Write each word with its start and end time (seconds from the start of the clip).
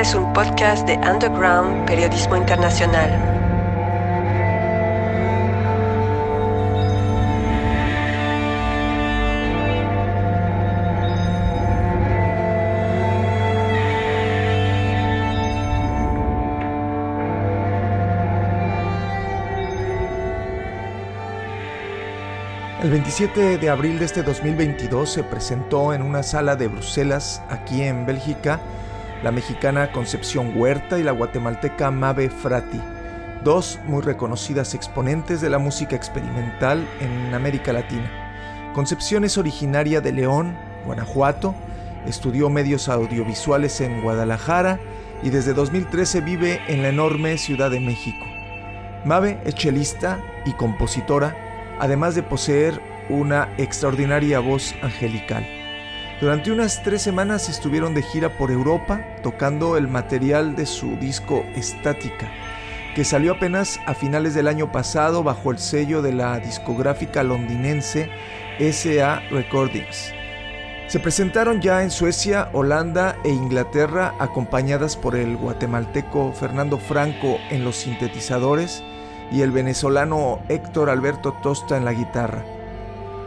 Este 0.00 0.16
es 0.16 0.24
un 0.24 0.32
podcast 0.32 0.86
de 0.86 0.94
Underground 0.96 1.84
Periodismo 1.86 2.34
Internacional. 2.34 3.10
El 22.82 22.90
27 22.90 23.58
de 23.58 23.68
abril 23.68 23.98
de 23.98 24.06
este 24.06 24.22
2022 24.22 25.10
se 25.10 25.22
presentó 25.24 25.92
en 25.92 26.00
una 26.00 26.22
sala 26.22 26.56
de 26.56 26.68
Bruselas, 26.68 27.42
aquí 27.50 27.82
en 27.82 28.06
Bélgica, 28.06 28.60
la 29.22 29.30
mexicana 29.30 29.92
Concepción 29.92 30.52
Huerta 30.56 30.98
y 30.98 31.02
la 31.02 31.12
guatemalteca 31.12 31.90
Mabe 31.90 32.30
Frati, 32.30 32.80
dos 33.44 33.78
muy 33.86 34.02
reconocidas 34.02 34.74
exponentes 34.74 35.40
de 35.40 35.50
la 35.50 35.58
música 35.58 35.96
experimental 35.96 36.86
en 37.00 37.34
América 37.34 37.72
Latina. 37.72 38.10
Concepción 38.74 39.24
es 39.24 39.36
originaria 39.36 40.00
de 40.00 40.12
León, 40.12 40.56
Guanajuato, 40.86 41.54
estudió 42.06 42.48
medios 42.48 42.88
audiovisuales 42.88 43.80
en 43.80 44.02
Guadalajara 44.02 44.78
y 45.22 45.30
desde 45.30 45.52
2013 45.52 46.22
vive 46.22 46.60
en 46.68 46.82
la 46.82 46.88
enorme 46.88 47.36
Ciudad 47.36 47.70
de 47.70 47.80
México. 47.80 48.24
Mabe 49.04 49.38
es 49.44 49.54
chelista 49.54 50.18
y 50.46 50.52
compositora, 50.52 51.36
además 51.78 52.14
de 52.14 52.22
poseer 52.22 52.80
una 53.10 53.48
extraordinaria 53.58 54.40
voz 54.40 54.74
angelical. 54.82 55.59
Durante 56.20 56.52
unas 56.52 56.82
tres 56.82 57.00
semanas 57.00 57.48
estuvieron 57.48 57.94
de 57.94 58.02
gira 58.02 58.36
por 58.36 58.50
Europa 58.50 59.00
tocando 59.22 59.78
el 59.78 59.88
material 59.88 60.54
de 60.54 60.66
su 60.66 60.96
disco 60.96 61.46
Estática, 61.54 62.30
que 62.94 63.04
salió 63.04 63.32
apenas 63.32 63.80
a 63.86 63.94
finales 63.94 64.34
del 64.34 64.46
año 64.46 64.70
pasado 64.70 65.22
bajo 65.22 65.50
el 65.50 65.58
sello 65.58 66.02
de 66.02 66.12
la 66.12 66.38
discográfica 66.38 67.22
londinense 67.22 68.10
SA 68.58 69.20
Recordings. 69.30 70.12
Se 70.88 71.00
presentaron 71.00 71.62
ya 71.62 71.82
en 71.82 71.90
Suecia, 71.90 72.50
Holanda 72.52 73.16
e 73.24 73.30
Inglaterra 73.30 74.14
acompañadas 74.18 74.98
por 74.98 75.16
el 75.16 75.38
guatemalteco 75.38 76.34
Fernando 76.34 76.76
Franco 76.76 77.38
en 77.48 77.64
los 77.64 77.76
sintetizadores 77.76 78.82
y 79.32 79.40
el 79.40 79.52
venezolano 79.52 80.40
Héctor 80.50 80.90
Alberto 80.90 81.32
Tosta 81.42 81.78
en 81.78 81.86
la 81.86 81.94
guitarra. 81.94 82.59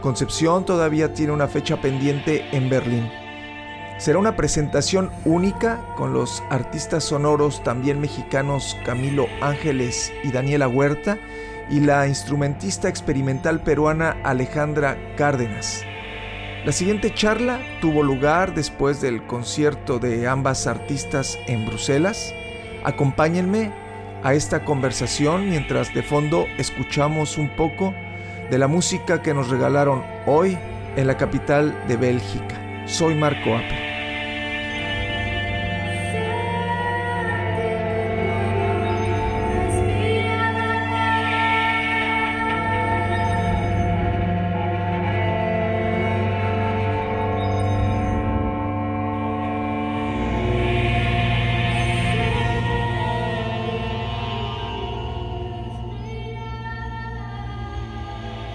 Concepción 0.04 0.66
todavía 0.66 1.14
tiene 1.14 1.32
una 1.32 1.48
fecha 1.48 1.80
pendiente 1.80 2.44
en 2.54 2.68
Berlín. 2.68 3.10
Será 3.96 4.18
una 4.18 4.36
presentación 4.36 5.10
única 5.24 5.80
con 5.96 6.12
los 6.12 6.42
artistas 6.50 7.04
sonoros 7.04 7.62
también 7.62 8.02
mexicanos 8.02 8.76
Camilo 8.84 9.28
Ángeles 9.40 10.12
y 10.22 10.30
Daniela 10.30 10.68
Huerta 10.68 11.16
y 11.70 11.80
la 11.80 12.06
instrumentista 12.06 12.90
experimental 12.90 13.62
peruana 13.62 14.18
Alejandra 14.24 14.98
Cárdenas. 15.16 15.82
La 16.66 16.72
siguiente 16.72 17.14
charla 17.14 17.60
tuvo 17.80 18.02
lugar 18.02 18.54
después 18.54 19.00
del 19.00 19.26
concierto 19.26 19.98
de 20.00 20.28
ambas 20.28 20.66
artistas 20.66 21.38
en 21.46 21.64
Bruselas. 21.64 22.34
Acompáñenme 22.84 23.72
a 24.22 24.34
esta 24.34 24.66
conversación 24.66 25.48
mientras 25.48 25.94
de 25.94 26.02
fondo 26.02 26.44
escuchamos 26.58 27.38
un 27.38 27.48
poco 27.56 27.94
de 28.50 28.58
la 28.58 28.68
música 28.68 29.22
que 29.22 29.34
nos 29.34 29.48
regalaron 29.48 30.04
hoy 30.26 30.58
en 30.96 31.06
la 31.06 31.16
capital 31.16 31.74
de 31.88 31.96
Bélgica. 31.96 32.86
Soy 32.86 33.14
Marco 33.14 33.56
Apple. 33.56 33.93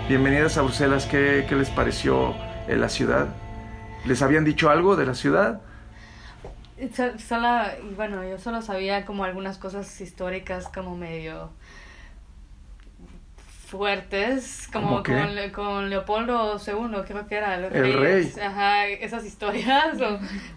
Bienvenidas 0.10 0.58
a 0.58 0.64
Bruselas, 0.64 1.06
¿qué, 1.06 1.46
qué 1.48 1.56
les 1.56 1.70
pareció 1.70 2.34
eh, 2.68 2.76
la 2.76 2.90
ciudad? 2.90 3.28
¿Les 4.06 4.24
habían 4.24 4.44
dicho 4.44 4.72
algo 4.72 4.96
de 4.96 5.06
la 5.06 5.14
ciudad? 5.14 5.62
Solo, 7.20 7.48
bueno, 7.96 8.28
yo 8.28 8.40
solo 8.40 8.64
sabía 8.64 9.06
como 9.06 9.24
algunas 9.24 9.60
cosas 9.60 10.02
históricas 10.02 10.68
como 10.68 10.98
medio 10.98 11.52
fuertes, 13.70 14.68
como 14.74 15.04
con, 15.04 15.52
con, 15.54 15.90
Leopoldo 15.90 16.60
II, 16.66 17.02
creo 17.08 17.28
que 17.28 17.36
era 17.36 17.56
el 17.56 17.94
rey. 17.94 18.34
Ajá, 18.42 18.88
esas 18.88 19.24
historias, 19.26 19.98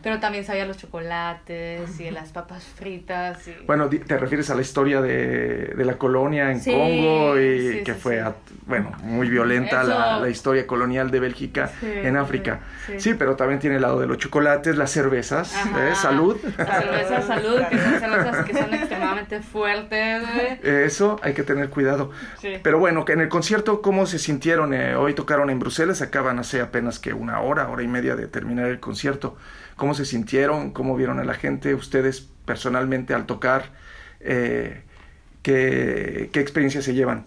pero 0.02 0.18
también 0.18 0.44
sabía 0.44 0.64
los 0.64 0.78
chocolates 0.78 2.00
y 2.00 2.10
las 2.10 2.30
papas 2.30 2.64
fritas. 2.64 3.46
Y... 3.48 3.54
Bueno, 3.66 3.88
te 3.88 4.16
refieres 4.16 4.48
a 4.48 4.54
la 4.54 4.62
historia 4.62 5.02
de, 5.02 5.74
de 5.76 5.84
la 5.84 5.98
colonia 5.98 6.50
en 6.50 6.60
Congo 6.60 7.38
y 7.38 7.82
que 7.84 7.94
fue, 7.94 8.24
bueno, 8.66 8.92
muy 9.02 9.28
violenta 9.28 9.84
la, 9.84 10.18
la, 10.18 10.28
historia 10.30 10.66
colonial 10.66 11.10
de 11.10 11.20
Bélgica 11.20 11.70
en 11.82 12.16
África. 12.16 12.60
Sí. 12.96 13.14
pero 13.14 13.36
también 13.36 13.60
tiene 13.60 13.76
el 13.76 13.82
lado 13.82 14.00
de 14.00 14.06
los 14.06 14.16
chocolates, 14.16 14.76
las 14.76 14.90
cervezas, 14.90 15.54
¿eh? 15.54 15.94
salud. 15.94 16.36
Las 16.56 16.82
cervezas, 16.82 17.26
salud, 17.26 17.60
que 17.68 17.78
son 17.78 18.00
cervezas 18.00 18.44
que 18.46 18.52
son 18.54 18.74
extremadamente 18.74 19.40
fuertes. 19.40 20.22
Eso 20.62 21.20
hay 21.22 21.34
que 21.34 21.42
tener 21.42 21.68
cuidado. 21.68 22.10
Pero 22.62 22.78
bueno, 22.78 23.01
en 23.08 23.20
el 23.20 23.28
concierto, 23.28 23.82
¿cómo 23.82 24.06
se 24.06 24.18
sintieron? 24.18 24.74
Eh, 24.74 24.94
hoy 24.96 25.14
tocaron 25.14 25.50
en 25.50 25.58
Bruselas, 25.58 26.02
acaban 26.02 26.38
hace 26.38 26.60
apenas 26.60 26.98
que 26.98 27.12
una 27.12 27.40
hora, 27.40 27.68
hora 27.68 27.82
y 27.82 27.88
media 27.88 28.16
de 28.16 28.26
terminar 28.26 28.66
el 28.66 28.80
concierto. 28.80 29.36
¿Cómo 29.76 29.94
se 29.94 30.04
sintieron? 30.04 30.72
¿Cómo 30.72 30.96
vieron 30.96 31.18
a 31.18 31.24
la 31.24 31.34
gente? 31.34 31.74
Ustedes 31.74 32.28
personalmente 32.44 33.14
al 33.14 33.26
tocar, 33.26 33.70
eh, 34.20 34.82
¿qué, 35.42 36.30
¿qué 36.32 36.40
experiencia 36.40 36.82
se 36.82 36.94
llevan? 36.94 37.24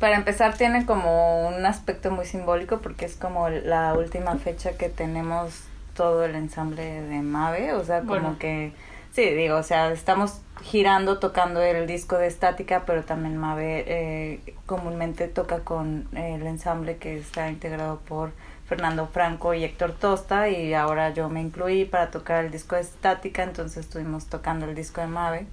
Para 0.00 0.16
empezar, 0.16 0.56
tiene 0.56 0.84
como 0.84 1.48
un 1.48 1.64
aspecto 1.64 2.10
muy 2.10 2.26
simbólico 2.26 2.80
porque 2.80 3.04
es 3.04 3.14
como 3.14 3.48
la 3.48 3.94
última 3.94 4.36
fecha 4.36 4.72
que 4.76 4.88
tenemos 4.88 5.64
todo 5.94 6.24
el 6.24 6.34
ensamble 6.34 7.02
de 7.02 7.22
Mave, 7.22 7.72
o 7.74 7.84
sea, 7.84 8.00
como 8.00 8.38
que 8.38 8.72
Sí, 9.12 9.28
digo, 9.34 9.56
o 9.56 9.62
sea, 9.62 9.92
estamos 9.92 10.40
girando 10.62 11.18
tocando 11.18 11.60
el 11.60 11.86
disco 11.86 12.16
de 12.16 12.28
estática, 12.28 12.84
pero 12.86 13.04
también 13.04 13.36
Mave 13.36 13.84
eh, 13.86 14.54
comúnmente 14.64 15.28
toca 15.28 15.60
con 15.60 16.08
el 16.16 16.46
ensamble 16.46 16.96
que 16.96 17.18
está 17.18 17.50
integrado 17.50 17.98
por 18.08 18.32
Fernando 18.66 19.06
Franco 19.06 19.52
y 19.52 19.64
Héctor 19.64 19.92
Tosta 19.92 20.48
y 20.48 20.72
ahora 20.72 21.10
yo 21.10 21.28
me 21.28 21.42
incluí 21.42 21.84
para 21.84 22.10
tocar 22.10 22.42
el 22.42 22.50
disco 22.50 22.76
de 22.76 22.80
estática, 22.80 23.42
entonces 23.42 23.84
estuvimos 23.84 24.28
tocando 24.28 24.64
el 24.64 24.74
disco 24.74 25.02
de 25.02 25.08
Mave 25.08 25.46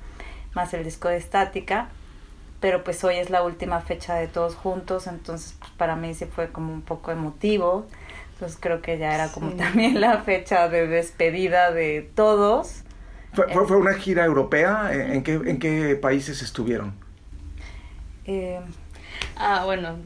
más 0.53 0.73
el 0.73 0.85
disco 0.85 1.09
de 1.09 1.17
estática, 1.17 1.89
pero 2.61 2.85
pues 2.85 3.03
hoy 3.03 3.17
es 3.17 3.29
la 3.29 3.43
última 3.43 3.81
fecha 3.81 4.15
de 4.15 4.27
todos 4.27 4.55
juntos, 4.55 5.05
entonces 5.07 5.55
pues 5.59 5.71
para 5.71 5.97
mí 5.97 6.13
sí 6.13 6.25
fue 6.25 6.49
como 6.49 6.71
un 6.71 6.81
poco 6.81 7.11
emotivo, 7.11 7.85
entonces 8.33 8.57
creo 8.61 8.81
que 8.81 8.97
ya 8.97 9.13
era 9.13 9.33
como 9.33 9.51
también 9.51 9.99
la 9.99 10.19
fecha 10.19 10.69
de 10.69 10.87
despedida 10.87 11.71
de 11.71 12.09
todos 12.15 12.83
¿Fue, 13.33 13.47
fue, 13.47 13.77
una 13.77 13.93
gira 13.93 14.25
europea? 14.25 14.89
¿En 14.93 15.23
qué, 15.23 15.33
¿En 15.33 15.59
qué 15.59 15.95
países 15.95 16.41
estuvieron? 16.41 16.93
Eh, 18.25 18.59
ah, 19.37 19.63
bueno. 19.65 19.97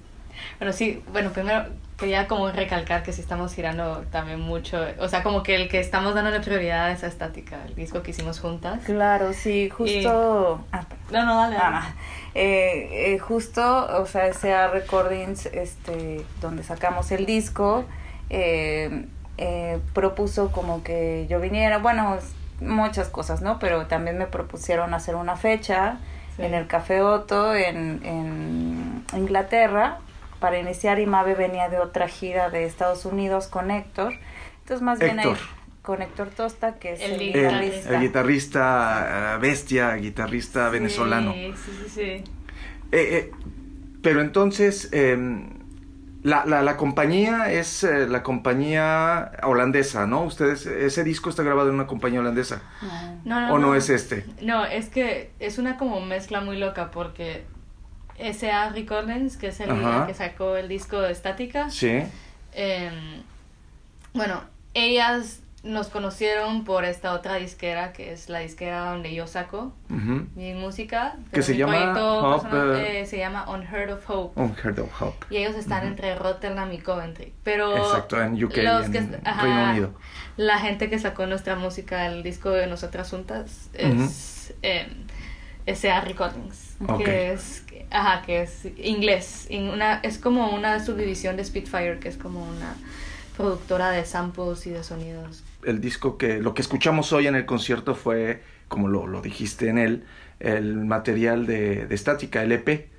Bueno, 0.59 0.73
sí, 0.73 1.01
bueno, 1.11 1.31
primero 1.31 1.65
quería 1.97 2.27
como 2.27 2.51
recalcar 2.51 3.03
que 3.03 3.13
sí 3.13 3.21
estamos 3.21 3.53
girando 3.53 4.03
también 4.11 4.39
mucho, 4.39 4.83
o 4.99 5.07
sea, 5.07 5.23
como 5.23 5.43
que 5.43 5.55
el 5.55 5.69
que 5.69 5.79
estamos 5.79 6.15
dándole 6.15 6.39
prioridad 6.41 6.87
a 6.87 6.91
esa 6.91 7.07
estática, 7.07 7.63
el 7.65 7.75
disco 7.75 8.01
que 8.01 8.11
hicimos 8.11 8.39
juntas. 8.39 8.81
Claro, 8.85 9.31
sí, 9.33 9.69
justo... 9.69 10.65
Ah, 10.71 10.85
no, 11.11 11.25
no, 11.25 11.37
dale. 11.37 11.55
Ah, 11.59 11.93
eh, 12.35 13.13
eh, 13.13 13.19
justo, 13.19 14.01
o 14.01 14.05
sea, 14.05 14.27
ese 14.27 14.67
Recordings, 14.67 15.45
este, 15.45 16.25
donde 16.41 16.63
sacamos 16.63 17.11
el 17.11 17.25
disco, 17.25 17.85
eh, 18.29 19.05
eh, 19.37 19.79
propuso 19.93 20.51
como 20.51 20.83
que 20.83 21.27
yo 21.29 21.39
viniera, 21.39 21.77
bueno, 21.77 22.17
muchas 22.59 23.09
cosas, 23.09 23.41
¿no? 23.41 23.59
Pero 23.59 23.87
también 23.87 24.17
me 24.17 24.27
propusieron 24.27 24.93
hacer 24.93 25.15
una 25.15 25.35
fecha 25.35 25.97
en 26.37 26.53
el 26.53 26.67
Café 26.67 27.01
Otto 27.01 27.53
en, 27.53 28.01
en 28.03 29.05
Inglaterra 29.15 29.99
para 30.39 30.59
iniciar 30.59 30.99
y 30.99 31.05
Mabe 31.05 31.35
venía 31.35 31.69
de 31.69 31.79
otra 31.79 32.07
gira 32.07 32.49
de 32.49 32.65
Estados 32.65 33.05
Unidos 33.05 33.47
con 33.47 33.71
Héctor. 33.71 34.15
Entonces 34.59 34.81
más 34.81 34.99
bien 34.99 35.19
ahí, 35.19 35.33
con 35.81 36.01
Héctor 36.01 36.29
Tosta, 36.29 36.75
que 36.75 36.93
es 36.93 37.01
el, 37.01 37.19
guitarrista. 37.19 37.95
El, 37.95 38.01
guitarrista 38.01 39.37
bestia, 39.39 39.95
guitarrista 39.95 40.69
venezolano. 40.69 41.33
Sí, 41.33 41.53
sí, 41.55 41.89
sí. 41.89 42.01
Eh, 42.01 42.23
eh, 42.91 43.31
pero 44.01 44.21
entonces, 44.21 44.89
em, 44.91 45.49
La, 46.23 46.45
la, 46.45 46.61
la 46.61 46.77
compañía 46.77 47.51
es 47.51 47.83
eh, 47.83 48.07
la 48.07 48.23
compañía 48.23 49.31
holandesa, 49.43 50.07
¿no? 50.07 50.23
Ustedes, 50.23 50.65
ese 50.65 51.03
disco 51.03 51.29
está 51.29 51.43
grabado 51.43 51.67
en 51.67 51.75
una 51.75 51.85
compañía 51.87 52.21
holandesa. 52.21 52.61
No, 53.25 53.41
no, 53.41 53.53
¿O 53.53 53.59
no, 53.59 53.75
es 53.75 53.89
este? 53.89 54.25
No, 54.41 54.65
es 54.65 54.87
que 54.87 55.31
es 55.39 55.57
una 55.57 55.77
como 55.77 55.99
mezcla 55.99 56.39
muy 56.39 56.57
loca 56.57 56.91
porque 56.91 57.43
S.A. 58.17 58.69
Recordings, 58.69 59.35
que 59.35 59.47
es 59.47 59.59
el 59.59 59.71
Ajá. 59.71 60.07
que 60.07 60.13
sacó 60.13 60.55
el 60.55 60.69
disco 60.69 61.01
de 61.01 61.11
Estática, 61.11 61.69
Sí. 61.69 62.03
em, 62.53 63.23
bueno, 64.13 64.41
ellas 64.73 65.41
nos 65.63 65.87
conocieron 65.87 66.65
por 66.65 66.83
esta 66.83 67.13
otra 67.13 67.35
disquera 67.35 67.93
que 67.93 68.11
es 68.11 68.27
la 68.27 68.39
disquera 68.39 68.89
donde 68.91 69.13
yo 69.15 69.27
saco 69.27 69.73
mi 69.87 70.53
música. 70.53 71.15
Que 71.31 71.41
se 71.41 71.55
llama 71.55 71.93
Hope, 71.93 72.43
personal, 72.49 72.75
eh, 72.75 72.99
eh, 73.01 73.05
se 73.05 73.17
llama 73.17 73.49
Unheard 73.49 73.91
of 73.91 74.09
Hope. 74.09 74.39
Unheard 74.41 74.79
of 74.79 75.01
Hope. 75.01 75.25
Y 75.29 75.37
ellos 75.37 75.55
están 75.55 75.87
entre 75.87 76.15
Rotterdam 76.15 76.71
y 76.73 76.79
Coventry. 76.79 77.33
Pero 77.43 77.77
Exacto, 77.77 78.21
en 78.21 78.43
UK, 78.43 78.57
los 78.57 78.85
en 78.87 78.91
que- 78.91 79.19
ajá, 79.23 79.41
Reino 79.41 79.63
Unido. 79.71 79.93
La 80.35 80.59
gente 80.59 80.89
que 80.89 80.99
sacó 80.99 81.25
nuestra 81.27 81.55
música, 81.55 82.07
el 82.07 82.23
disco 82.23 82.49
de 82.49 82.67
Nosotras 82.67 83.09
Juntas, 83.09 83.69
es 83.73 84.53
eh, 84.63 84.87
S.A. 85.65 86.01
Recordings. 86.01 86.75
Que 86.97 87.31
es, 87.31 87.63
ajá, 87.89 88.21
que 88.23 88.41
es 88.41 88.67
inglés. 88.77 89.47
En 89.49 89.69
una, 89.69 89.99
es 90.03 90.17
como 90.17 90.49
una 90.53 90.83
subdivisión 90.83 91.37
de 91.37 91.45
Spitfire, 91.45 91.99
que 91.99 92.09
es 92.09 92.17
como 92.17 92.43
una 92.43 92.75
productora 93.37 93.91
de 93.91 94.03
samples 94.05 94.67
y 94.67 94.71
de 94.71 94.83
sonidos. 94.83 95.43
El 95.65 95.81
disco 95.81 96.17
que, 96.17 96.39
lo 96.39 96.53
que 96.53 96.61
escuchamos 96.61 97.13
hoy 97.13 97.27
en 97.27 97.35
el 97.35 97.45
concierto 97.45 97.95
fue, 97.95 98.41
como 98.67 98.87
lo, 98.87 99.07
lo 99.07 99.21
dijiste 99.21 99.69
en 99.69 99.77
él, 99.77 100.05
el 100.39 100.75
material 100.75 101.45
de, 101.45 101.85
de 101.85 101.95
Estática, 101.95 102.43
el 102.43 102.51
EP. 102.51 102.89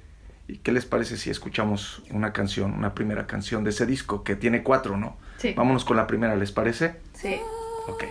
¿Y 0.47 0.59
qué 0.59 0.73
les 0.73 0.85
parece 0.85 1.17
si 1.17 1.31
escuchamos 1.31 2.03
una 2.11 2.33
canción, 2.33 2.73
una 2.73 2.95
primera 2.95 3.27
canción 3.27 3.65
de 3.65 3.71
ese 3.71 3.87
disco, 3.87 4.25
que 4.25 4.37
tiene 4.37 4.63
cuatro, 4.63 4.97
¿no? 4.97 5.17
Sí. 5.39 5.55
Vámonos 5.57 5.85
con 5.85 5.97
la 5.97 6.07
primera, 6.07 6.37
¿les 6.37 6.53
parece? 6.53 6.97
Sí. 7.15 7.37
Ok. 7.89 8.05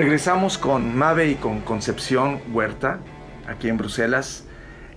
Regresamos 0.00 0.56
con 0.56 0.96
Mave 0.96 1.28
y 1.28 1.34
con 1.34 1.60
Concepción 1.60 2.40
Huerta, 2.52 3.00
aquí 3.46 3.68
en 3.68 3.76
Bruselas, 3.76 4.44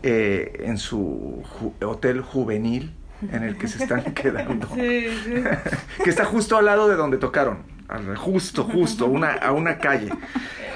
eh, 0.02 0.62
en 0.64 0.78
su 0.78 1.44
ju- 1.60 1.74
hotel 1.86 2.22
juvenil 2.22 2.94
en 3.30 3.44
el 3.44 3.58
que 3.58 3.68
se 3.68 3.84
están 3.84 4.02
quedando. 4.14 4.66
Sí, 4.74 5.08
sí. 5.26 5.44
que 6.06 6.10
está 6.10 6.24
justo 6.24 6.56
al 6.58 6.64
lado 6.66 6.88
de 6.88 6.96
donde 6.96 7.18
tocaron. 7.18 7.58
Justo, 8.16 8.64
justo, 8.64 9.08
una, 9.08 9.34
a 9.34 9.52
una 9.52 9.78
calle. 9.78 10.10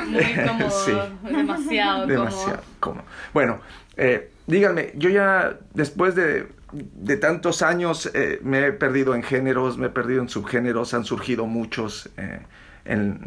Muy 0.10 0.24
cómodo. 0.46 0.70
Sí. 0.86 0.92
Demasiado, 1.24 2.06
Demasiado 2.06 2.62
cómodo. 2.82 3.04
cómodo. 3.04 3.04
Bueno, 3.34 3.60
eh, 3.96 4.30
díganme, 4.46 4.92
yo 4.96 5.10
ya 5.10 5.58
después 5.74 6.16
de, 6.16 6.48
de 6.74 7.16
tantos 7.16 7.62
años 7.62 8.12
eh, 8.14 8.40
me 8.44 8.68
he 8.68 8.72
perdido 8.74 9.16
en 9.16 9.24
géneros, 9.24 9.78
me 9.78 9.88
he 9.88 9.90
perdido 9.90 10.22
en 10.22 10.28
subgéneros, 10.28 10.94
han 10.94 11.06
surgido 11.06 11.46
muchos 11.48 12.10
eh, 12.18 12.42
en, 12.86 13.20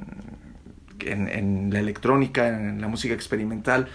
en- 1.07 1.29
en 1.29 1.71
la 1.73 1.81
electrónica, 1.81 2.49
en 2.49 2.81
la 2.81 2.89
música 2.89 3.15
experimental. 3.15 3.89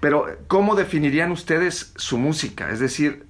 Pero, 0.00 0.26
¿cómo 0.46 0.76
definirían 0.76 1.32
ustedes 1.32 1.92
su 1.96 2.18
música? 2.18 2.70
Es 2.70 2.78
decir, 2.78 3.26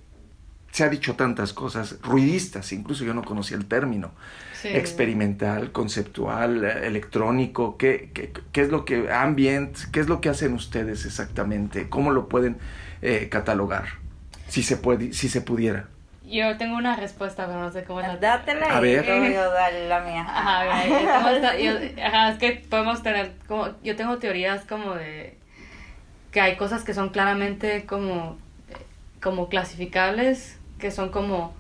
se 0.71 0.85
ha 0.85 0.89
dicho 0.91 1.15
tantas 1.15 1.55
cosas, 1.55 1.97
ruidistas, 2.03 2.73
incluso 2.73 3.05
yo 3.05 3.15
no 3.15 3.23
conocía 3.25 3.57
el 3.57 3.65
término. 3.67 4.13
Sí. 4.53 4.69
Experimental, 4.69 5.73
conceptual, 5.73 6.65
electrónico, 6.65 7.77
¿qué, 7.79 8.11
qué, 8.13 8.33
qué 8.53 8.61
es 8.63 8.69
lo 8.71 8.85
que, 8.85 9.11
ambient, 9.11 9.77
qué 9.93 10.01
es 10.01 10.09
lo 10.09 10.21
que 10.21 10.29
hacen 10.29 10.53
ustedes 10.53 11.07
exactamente? 11.07 11.89
¿Cómo 11.89 12.11
lo 12.11 12.29
pueden 12.29 12.59
eh, 13.01 13.29
catalogar? 13.31 13.87
Si 14.49 14.63
se, 14.63 14.77
puede, 14.77 15.13
si 15.13 15.29
se 15.29 15.41
pudiera. 15.41 15.89
Yo 16.29 16.57
tengo 16.59 16.77
una 16.77 16.95
respuesta, 16.97 17.47
pero 17.47 17.59
no 17.61 17.73
sé 17.73 17.85
cómo 17.85 18.01
la... 18.01 18.17
Dátela 18.17 18.67
A 18.77 18.79
y 18.79 18.83
ver. 18.83 19.07
luego 19.07 19.27
yo 19.27 19.51
dale 19.51 19.89
la 19.89 20.01
mía. 20.01 20.27
Ajá, 20.29 21.57
yo- 21.57 21.73
es 21.79 22.39
que 22.39 22.63
podemos 22.69 23.03
tener 23.03 23.33
como, 23.47 23.69
yo 23.83 23.97
tengo 23.97 24.19
teorías 24.19 24.65
como 24.67 24.95
de 24.95 25.37
que 26.33 26.41
hay 26.41 26.57
cosas 26.57 26.85
que 26.85 26.93
son 26.95 27.09
claramente 27.09 27.87
como, 27.87 28.37
como 29.23 29.49
clasificables, 29.49 30.59
que 30.79 30.91
son 30.91 31.09
como 31.11 31.55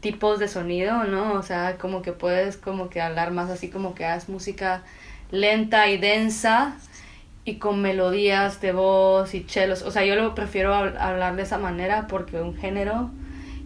tipos 0.00 0.38
de 0.38 0.48
sonido, 0.48 1.04
¿no? 1.04 1.32
O 1.34 1.42
sea, 1.42 1.76
como 1.78 2.02
que 2.02 2.12
puedes 2.12 2.56
como 2.56 2.88
que 2.88 3.00
hablar 3.00 3.32
más 3.32 3.50
así 3.50 3.68
como 3.70 3.94
que 3.94 4.04
haz 4.06 4.28
música 4.28 4.82
lenta 5.30 5.88
y 5.88 5.98
densa 5.98 6.76
y 7.44 7.56
con 7.56 7.82
melodías 7.82 8.60
de 8.60 8.72
voz 8.72 9.34
y 9.34 9.44
chelos. 9.46 9.82
O 9.82 9.90
sea, 9.90 10.04
yo 10.04 10.14
lo 10.14 10.34
prefiero 10.34 10.72
hab- 10.74 10.96
hablar 10.98 11.34
de 11.36 11.42
esa 11.42 11.58
manera 11.58 12.06
porque 12.08 12.40
un 12.40 12.56
género 12.56 13.10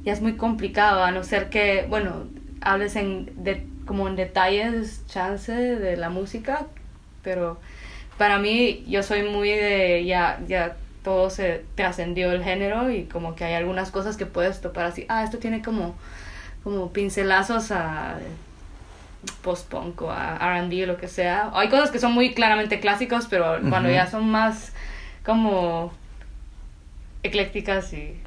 ya 0.07 0.13
es 0.13 0.23
muy 0.23 0.37
complicado, 0.37 1.03
a 1.03 1.11
no 1.11 1.25
ser 1.25 1.51
que, 1.51 1.85
bueno, 1.89 2.29
hables 2.61 2.95
en 2.95 3.29
de, 3.43 3.67
como 3.87 4.07
en 4.07 4.15
detalles, 4.15 5.05
chance 5.09 5.53
de 5.53 5.97
la 5.97 6.11
música, 6.11 6.67
pero 7.23 7.59
para 8.17 8.39
mí 8.39 8.85
yo 8.87 9.03
soy 9.03 9.25
muy 9.25 9.51
de 9.51 10.05
ya, 10.07 10.39
ya 10.47 10.77
todo 11.03 11.29
se 11.29 11.65
trascendió 11.75 12.31
el 12.31 12.45
género 12.45 12.89
y 12.89 13.07
como 13.07 13.35
que 13.35 13.47
hay 13.47 13.55
algunas 13.55 13.91
cosas 13.91 14.17
que 14.17 14.27
puedes 14.27 14.61
topar 14.61 14.87
así, 14.87 15.07
ah, 15.09 15.25
esto 15.25 15.39
tiene 15.39 15.61
como, 15.61 15.97
como 16.63 16.93
pincelazos 16.93 17.73
a 17.73 18.21
post-punk 19.43 20.03
o 20.03 20.13
a 20.13 20.37
R&B 20.41 20.85
o 20.85 20.87
lo 20.87 20.99
que 20.99 21.09
sea. 21.09 21.51
Hay 21.53 21.69
cosas 21.69 21.91
que 21.91 21.99
son 21.99 22.13
muy 22.13 22.33
claramente 22.33 22.79
clásicos, 22.79 23.27
pero 23.29 23.59
cuando 23.69 23.91
ya 23.91 24.07
son 24.09 24.31
más 24.31 24.73
como 25.25 25.93
eclécticas 27.25 27.93
y 27.93 28.21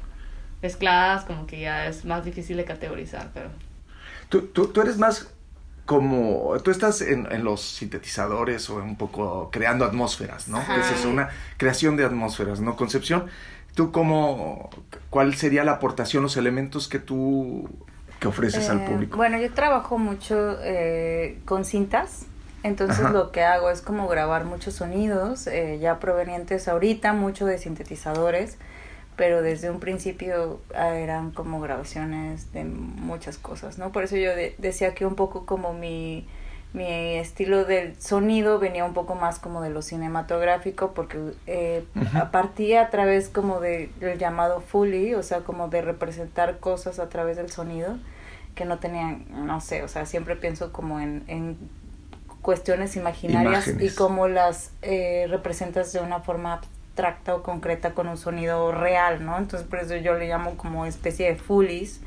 mezcladas, 0.62 1.24
como 1.24 1.46
que 1.46 1.60
ya 1.60 1.86
es 1.86 2.04
más 2.04 2.24
difícil 2.24 2.56
de 2.56 2.64
categorizar, 2.64 3.30
pero... 3.34 3.50
Tú, 4.28 4.42
tú, 4.42 4.68
tú 4.68 4.80
eres 4.80 4.98
más 4.98 5.28
como, 5.86 6.56
tú 6.62 6.70
estás 6.70 7.00
en, 7.00 7.26
en 7.32 7.42
los 7.42 7.60
sintetizadores 7.62 8.70
o 8.70 8.76
un 8.76 8.96
poco 8.96 9.50
creando 9.50 9.84
atmósferas, 9.84 10.46
¿no? 10.48 10.58
Ajá. 10.58 10.78
Es 10.94 11.04
una 11.04 11.30
creación 11.56 11.96
de 11.96 12.04
atmósferas, 12.04 12.60
¿no? 12.60 12.76
Concepción, 12.76 13.26
¿tú 13.74 13.90
cómo, 13.90 14.70
cuál 15.08 15.34
sería 15.34 15.64
la 15.64 15.72
aportación, 15.72 16.22
los 16.22 16.36
elementos 16.36 16.86
que 16.88 17.00
tú 17.00 17.68
que 18.20 18.28
ofreces 18.28 18.68
al 18.68 18.82
Eh, 18.82 18.86
público? 18.86 19.16
Bueno, 19.16 19.38
yo 19.38 19.52
trabajo 19.52 19.98
mucho 19.98 20.58
eh, 20.62 21.40
con 21.44 21.64
cintas. 21.64 22.26
Entonces 22.62 23.00
Ajá. 23.00 23.12
lo 23.12 23.32
que 23.32 23.42
hago 23.42 23.70
es 23.70 23.80
como 23.80 24.06
grabar 24.06 24.44
muchos 24.44 24.74
sonidos 24.74 25.46
eh, 25.46 25.78
ya 25.80 25.98
provenientes 25.98 26.68
ahorita, 26.68 27.14
mucho 27.14 27.46
de 27.46 27.56
sintetizadores, 27.56 28.58
pero 29.16 29.42
desde 29.42 29.70
un 29.70 29.80
principio 29.80 30.60
ah, 30.74 30.94
eran 30.96 31.30
como 31.30 31.60
grabaciones 31.60 32.52
de 32.52 32.64
muchas 32.64 33.36
cosas, 33.38 33.78
¿no? 33.78 33.92
Por 33.92 34.04
eso 34.04 34.16
yo 34.16 34.34
de- 34.34 34.54
decía 34.58 34.94
que 34.94 35.04
un 35.06 35.14
poco 35.14 35.44
como 35.46 35.72
mi, 35.74 36.26
mi 36.72 37.16
estilo 37.16 37.64
del 37.64 38.00
sonido 38.00 38.58
venía 38.58 38.84
un 38.84 38.94
poco 38.94 39.14
más 39.14 39.38
como 39.38 39.60
de 39.60 39.70
lo 39.70 39.82
cinematográfico, 39.82 40.92
porque 40.94 41.18
eh, 41.46 41.84
Ujú. 41.96 42.30
partía 42.30 42.82
a 42.82 42.90
través 42.90 43.28
como 43.28 43.60
de, 43.60 43.90
del 44.00 44.18
llamado 44.18 44.60
Foley, 44.60 45.14
o 45.14 45.22
sea, 45.22 45.40
como 45.40 45.68
de 45.68 45.82
representar 45.82 46.58
cosas 46.58 46.98
a 46.98 47.08
través 47.08 47.36
del 47.36 47.50
sonido 47.50 47.98
que 48.54 48.64
no 48.64 48.78
tenían, 48.78 49.26
no 49.46 49.60
sé, 49.60 49.82
o 49.82 49.88
sea, 49.88 50.06
siempre 50.06 50.34
pienso 50.36 50.72
como 50.72 50.98
en, 51.00 51.24
en 51.28 51.56
cuestiones 52.42 52.96
imaginarias 52.96 53.66
Imágenes. 53.66 53.92
y 53.92 53.94
cómo 53.96 54.28
las 54.28 54.72
eh, 54.82 55.26
representas 55.28 55.92
de 55.92 56.00
una 56.00 56.20
forma 56.20 56.60
abstracta 57.00 57.34
o 57.34 57.42
concreta 57.42 57.94
con 57.94 58.08
un 58.08 58.16
sonido 58.16 58.72
real, 58.72 59.24
¿no? 59.24 59.38
Entonces 59.38 59.66
por 59.66 59.78
eso 59.78 59.96
yo 59.96 60.14
le 60.14 60.28
llamo 60.28 60.56
como 60.56 60.86
especie 60.86 61.28
de 61.28 61.36
Foolies. 61.36 62.00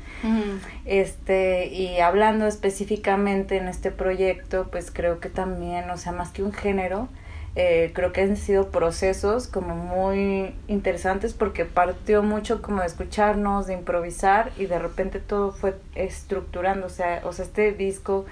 Este, 0.86 1.66
y 1.66 2.00
hablando 2.00 2.46
específicamente 2.46 3.56
en 3.56 3.68
este 3.68 3.90
proyecto, 3.90 4.68
pues 4.70 4.90
creo 4.90 5.20
que 5.20 5.28
también, 5.28 5.90
o 5.90 5.98
sea, 5.98 6.12
más 6.12 6.30
que 6.30 6.42
un 6.42 6.52
género, 6.52 7.08
eh, 7.56 7.92
creo 7.94 8.12
que 8.12 8.22
han 8.22 8.36
sido 8.36 8.70
procesos 8.70 9.46
como 9.46 9.76
muy 9.76 10.54
interesantes 10.66 11.34
porque 11.34 11.64
partió 11.64 12.22
mucho 12.22 12.62
como 12.62 12.80
de 12.80 12.86
escucharnos, 12.86 13.66
de 13.66 13.74
improvisar 13.74 14.50
y 14.56 14.66
de 14.66 14.78
repente 14.78 15.20
todo 15.20 15.52
fue 15.52 15.76
estructurando, 15.94 16.86
o 16.86 16.90
sea, 16.90 17.20
o 17.24 17.32
sea, 17.32 17.44
este 17.44 17.72
disco 17.72 18.24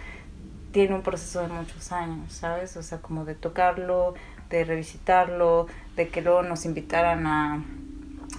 tiene 0.72 0.94
un 0.94 1.02
proceso 1.02 1.42
de 1.42 1.48
muchos 1.48 1.92
años, 1.92 2.32
¿sabes? 2.32 2.76
O 2.76 2.82
sea, 2.82 2.98
como 2.98 3.24
de 3.24 3.34
tocarlo, 3.34 4.14
de 4.50 4.64
revisitarlo, 4.64 5.66
de 5.96 6.08
que 6.08 6.22
luego 6.22 6.42
nos 6.42 6.64
invitaran 6.64 7.26
a, 7.26 7.64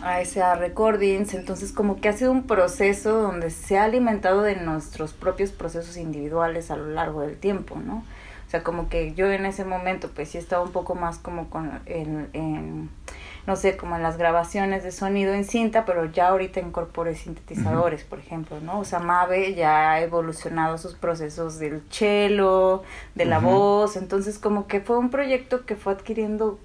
a 0.02 0.22
ese 0.22 0.42
a 0.42 0.56
recordings, 0.56 1.34
entonces 1.34 1.72
como 1.72 2.00
que 2.00 2.10
ha 2.10 2.14
sido 2.14 2.32
un 2.32 2.44
proceso 2.44 3.22
donde 3.22 3.50
se 3.50 3.78
ha 3.78 3.84
alimentado 3.84 4.42
de 4.42 4.56
nuestros 4.56 5.14
propios 5.14 5.52
procesos 5.52 5.98
individuales 5.98 6.72
a 6.72 6.76
lo 6.76 6.88
largo 6.88 7.22
del 7.22 7.38
tiempo, 7.38 7.78
¿no? 7.78 8.04
O 8.48 8.50
sea, 8.54 8.64
como 8.64 8.88
que 8.88 9.14
yo 9.14 9.32
en 9.32 9.46
ese 9.46 9.66
momento 9.66 10.10
pues 10.14 10.30
sí 10.30 10.38
estaba 10.38 10.64
un 10.64 10.72
poco 10.72 10.94
más 10.94 11.18
como 11.18 11.50
con 11.50 11.82
en, 11.86 12.30
en 12.34 12.90
no 13.46 13.58
sé, 13.58 13.76
como 13.76 13.96
en 13.96 14.04
las 14.04 14.18
grabaciones 14.18 14.84
de 14.84 14.92
sonido 14.92 15.34
en 15.34 15.44
cinta, 15.44 15.86
pero 15.86 16.06
ya 16.06 16.30
ahorita 16.30 16.62
incorporé 16.62 17.16
sintetizadores, 17.16 18.04
por 18.04 18.20
ejemplo, 18.20 18.60
¿no? 18.62 18.80
O 18.80 18.86
sea, 18.86 19.00
Mave 19.00 19.54
ya 19.54 19.92
ha 19.92 20.02
evolucionado 20.02 20.78
sus 20.78 20.94
procesos 20.94 21.60
del 21.60 21.82
cello, 21.90 22.84
de 23.16 23.26
la 23.26 23.40
voz, 23.40 23.98
entonces 23.98 24.40
como 24.40 24.68
que 24.68 24.80
fue 24.80 24.98
un 24.98 25.10
proyecto 25.10 25.66
que 25.66 25.76
fue 25.76 25.92
adquiriendo 25.92 26.58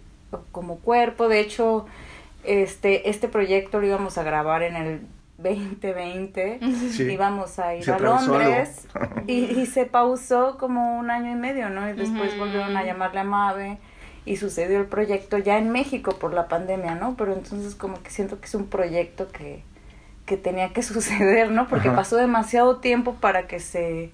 como 0.53 0.79
cuerpo, 0.79 1.29
de 1.29 1.41
hecho, 1.41 1.87
este, 2.45 3.09
este 3.11 3.29
proyecto 3.29 3.81
lo 3.81 3.87
íbamos 3.87 4.19
a 4.19 4.23
grabar 4.23 4.63
en 4.63 4.77
el 4.77 5.01
2020, 5.39 6.61
Sí. 6.91 7.05
íbamos 7.05 7.59
a 7.59 7.75
ir 7.75 7.85
Se 7.85 7.93
a. 7.93 7.99
Londres 7.99 8.87
y, 9.27 9.45
y 9.45 9.67
se 9.67 9.87
pausó 9.87 10.59
como 10.59 10.99
un 10.99 11.11
año 11.11 11.31
y 11.31 11.35
medio, 11.35 11.71
¿no? 11.71 11.89
Y 11.89 11.93
después 11.93 12.37
volvieron 12.39 12.77
a 12.77 12.85
llamarle 12.85 13.21
a 13.21 13.25
Mave 13.25 13.79
y 14.25 14.37
sucedió 14.37 14.79
el 14.79 14.87
proyecto 14.87 15.39
ya 15.39 15.59
en 15.59 15.71
México 15.71 16.13
por 16.19 16.35
la 16.35 16.49
pandemia, 16.49 16.95
¿no? 16.97 17.15
Pero 17.17 17.33
entonces 17.33 17.75
como 17.75 18.03
que 18.03 18.11
siento 18.11 18.41
que 18.41 18.47
es 18.47 18.55
un 18.55 18.67
proyecto 18.67 19.29
que, 19.29 19.63
que 20.27 20.37
tenía 20.37 20.73
que 20.73 20.83
suceder, 20.83 21.51
¿no? 21.51 21.69
Porque 21.69 21.89
Ajá. 21.89 21.97
pasó 21.99 22.17
demasiado 22.17 22.77
tiempo 22.79 23.15
para 23.15 23.47
que 23.47 23.61
se 23.61 24.11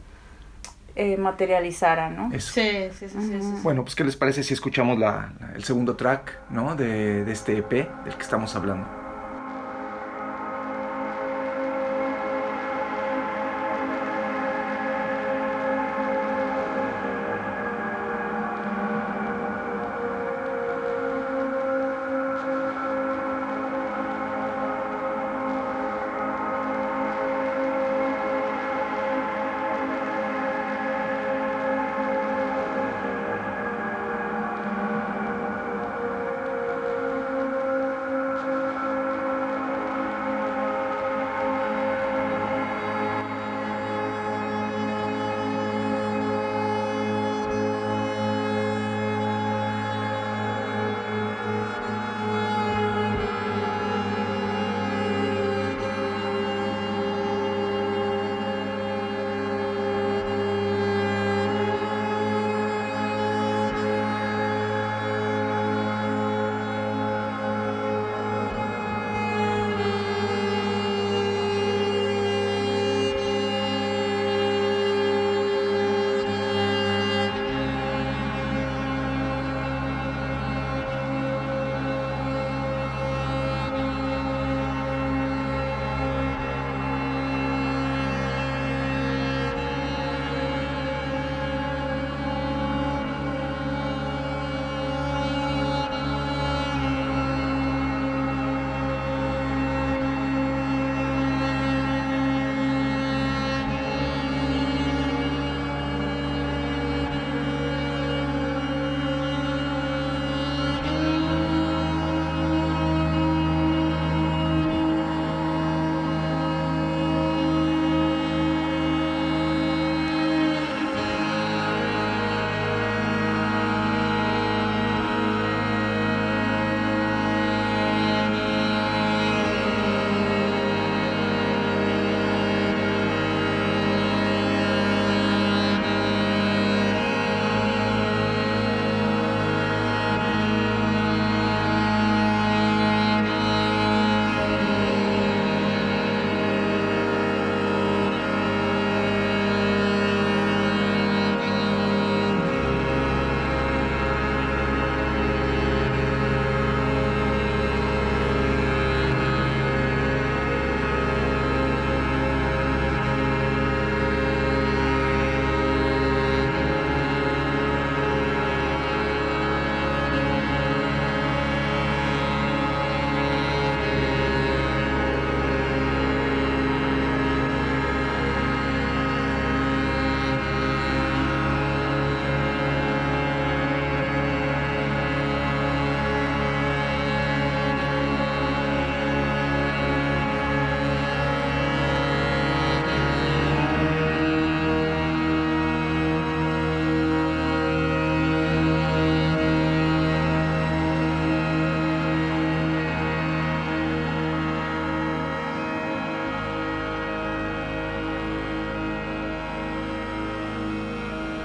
eh, 0.97 1.17
materializara, 1.17 2.11
¿no? 2.11 2.31
Eso. 2.33 2.53
Sí, 2.53 2.89
sí, 2.93 3.09
sí, 3.09 3.21
sí, 3.21 3.41
sí, 3.41 3.41
sí. 3.43 3.61
Bueno, 3.63 3.83
pues 3.83 3.95
¿qué 3.95 4.05
les 4.05 4.17
parece 4.17 4.43
si 4.43 4.55
escuchamos 4.55 4.99
la, 4.99 5.33
la- 5.41 5.53
el 5.55 5.65
segundo 5.65 5.97
track, 5.97 6.39
¿no? 6.51 6.77
De, 6.77 7.25
de 7.25 7.33
este 7.33 7.57
EP 7.59 7.89
del 8.05 8.15
que 8.17 8.23
estamos 8.23 8.55
hablando. 8.57 9.04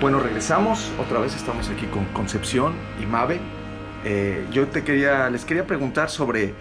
Bueno, 0.09 0.23
regresamos. 0.23 0.91
Otra 0.99 1.19
vez 1.19 1.35
estamos 1.35 1.69
aquí 1.69 1.85
con 1.85 2.03
Concepción 2.05 2.73
y 2.99 3.05
Mabe. 3.05 3.39
Eh, 4.03 4.43
yo 4.51 4.65
te 4.67 4.83
quería, 4.83 5.29
les 5.29 5.45
quería 5.45 5.67
preguntar 5.67 6.09
sobre, 6.09 6.55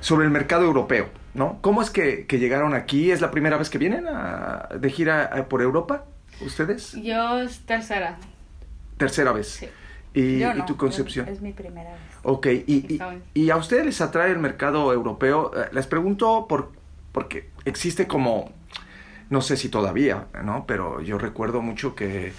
sobre 0.00 0.24
el 0.24 0.32
mercado 0.32 0.64
europeo, 0.64 1.08
¿no? 1.34 1.58
¿Cómo 1.60 1.82
es 1.82 1.90
que, 1.90 2.26
que 2.26 2.40
llegaron 2.40 2.74
aquí? 2.74 3.12
¿Es 3.12 3.20
la 3.20 3.30
primera 3.30 3.58
vez 3.58 3.70
que 3.70 3.78
vienen 3.78 4.08
a- 4.08 4.70
de 4.76 4.90
gira 4.90 5.30
eh, 5.36 5.44
por 5.44 5.62
Europa? 5.62 6.06
¿Ustedes? 6.40 6.94
Yo 7.00 7.42
es 7.42 7.60
tercera. 7.60 8.16
Tercera 8.96 9.30
vez. 9.30 9.50
Sí. 9.50 9.68
¿Y, 10.12 10.42
y 10.42 10.62
tu 10.66 10.76
Concepción? 10.76 11.28
Es, 11.28 11.34
es 11.34 11.42
mi 11.42 11.52
primera 11.52 11.92
vez. 11.92 12.00
Ok, 12.24 12.46
y, 12.66 12.98
y 13.34 13.50
a 13.50 13.56
ustedes 13.56 13.86
les 13.86 14.00
atrae 14.00 14.32
el 14.32 14.40
mercado 14.40 14.92
europeo. 14.92 15.52
Eh, 15.56 15.68
Les 15.70 15.86
pregunto 15.86 16.46
por, 16.48 16.72
porque 17.12 17.50
existe 17.66 18.08
como, 18.08 18.50
no 19.30 19.42
sé 19.42 19.56
si 19.56 19.68
todavía, 19.68 20.26
¿no? 20.42 20.64
Pero 20.66 21.00
yo 21.02 21.18
recuerdo 21.18 21.62
mucho 21.62 21.94
que 21.94 22.32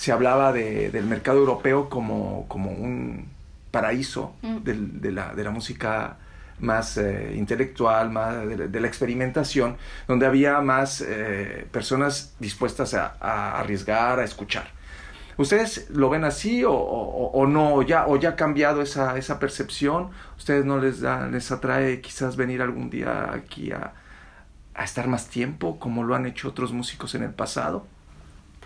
se 0.00 0.12
hablaba 0.12 0.50
de- 0.50 0.90
del 0.90 1.04
mercado 1.04 1.38
europeo 1.40 1.90
como, 1.90 2.46
como 2.48 2.70
un 2.70 3.26
paraíso 3.70 4.34
Mm. 4.40 4.56
del- 4.64 5.00
de, 5.02 5.12
la, 5.12 5.34
de 5.34 5.44
la 5.44 5.50
música 5.50 6.16
más 6.58 6.96
eh, 6.96 7.34
intelectual, 7.36 8.08
más 8.10 8.46
de, 8.48 8.56
la- 8.56 8.66
de 8.66 8.80
la 8.80 8.86
experimentación, 8.86 9.76
donde 10.08 10.24
había 10.24 10.60
más 10.62 11.04
eh, 11.06 11.66
personas 11.70 12.34
dispuestas 12.38 12.94
a, 12.94 13.14
a 13.20 13.60
arriesgar, 13.60 14.20
a 14.20 14.24
escuchar. 14.24 14.68
¿Ustedes 15.36 15.90
lo 15.90 16.08
ven 16.08 16.24
así 16.24 16.64
o, 16.64 16.72
o- 16.72 17.30
o 17.32 17.46
no? 17.46 17.74
¿O 17.74 17.82
ya, 17.82 18.06
¿O 18.06 18.16
ya 18.16 18.30
ha 18.30 18.36
cambiado 18.36 18.80
esa, 18.80 19.18
esa 19.18 19.38
percepción? 19.38 20.08
¿Ustedes 20.38 20.64
no 20.64 20.78
les 20.78 21.00
da, 21.02 21.26
les 21.28 21.52
atrae 21.52 22.00
quizás 22.00 22.36
venir 22.36 22.62
algún 22.62 22.88
día 22.88 23.32
aquí 23.34 23.70
a, 23.72 23.92
a 24.74 24.84
estar 24.84 25.08
más 25.08 25.28
tiempo 25.28 25.78
como 25.78 26.04
lo 26.04 26.14
han 26.14 26.24
hecho 26.24 26.48
otros 26.48 26.72
músicos 26.72 27.14
en 27.14 27.22
el 27.22 27.32
pasado? 27.34 27.86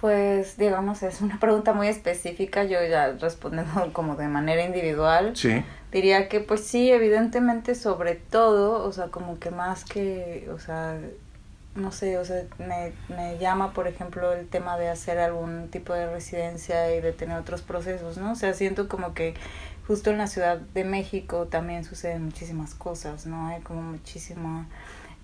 Pues, 0.05 0.59
digamos, 0.59 1.03
es 1.03 1.23
una 1.23 1.41
pregunta 1.41 1.73
muy 1.73 1.89
específica, 1.89 2.65
yo 2.65 2.77
ya 2.85 3.13
respondiendo 3.13 3.91
como 3.95 4.17
de 4.17 4.29
manera 4.29 4.63
individual. 4.63 5.35
Sí. 5.35 5.65
Diría 5.93 6.29
que 6.29 6.41
pues 6.41 6.63
sí, 6.63 6.91
evidentemente 6.93 7.75
sobre 7.75 8.15
todo, 8.15 8.85
o 8.85 8.93
sea, 8.93 9.07
como 9.07 9.39
que 9.39 9.51
más 9.51 9.87
que, 9.87 10.47
o 10.53 10.59
sea, 10.59 11.01
no 11.75 11.91
sé, 11.91 12.19
o 12.19 12.25
sea, 12.27 12.43
me, 12.59 12.93
me 13.09 13.39
llama 13.39 13.73
por 13.73 13.89
ejemplo 13.89 14.35
el 14.35 14.47
tema 14.47 14.77
de 14.77 14.91
hacer 14.91 15.19
algún 15.19 15.71
tipo 15.71 15.95
de 15.95 16.13
residencia 16.13 16.95
y 16.95 17.01
de 17.01 17.13
tener 17.13 17.39
otros 17.39 17.63
procesos, 17.63 18.19
¿no? 18.19 18.33
O 18.33 18.35
sea, 18.35 18.53
siento 18.53 18.91
como 18.91 19.15
que 19.15 19.33
justo 19.87 20.11
en 20.11 20.19
la 20.19 20.27
Ciudad 20.27 20.59
de 20.59 20.85
México 20.85 21.47
también 21.47 21.83
suceden 21.83 22.27
muchísimas 22.27 22.75
cosas, 22.75 23.25
¿no? 23.25 23.47
Hay 23.47 23.63
como 23.63 23.81
muchísima, 23.81 24.67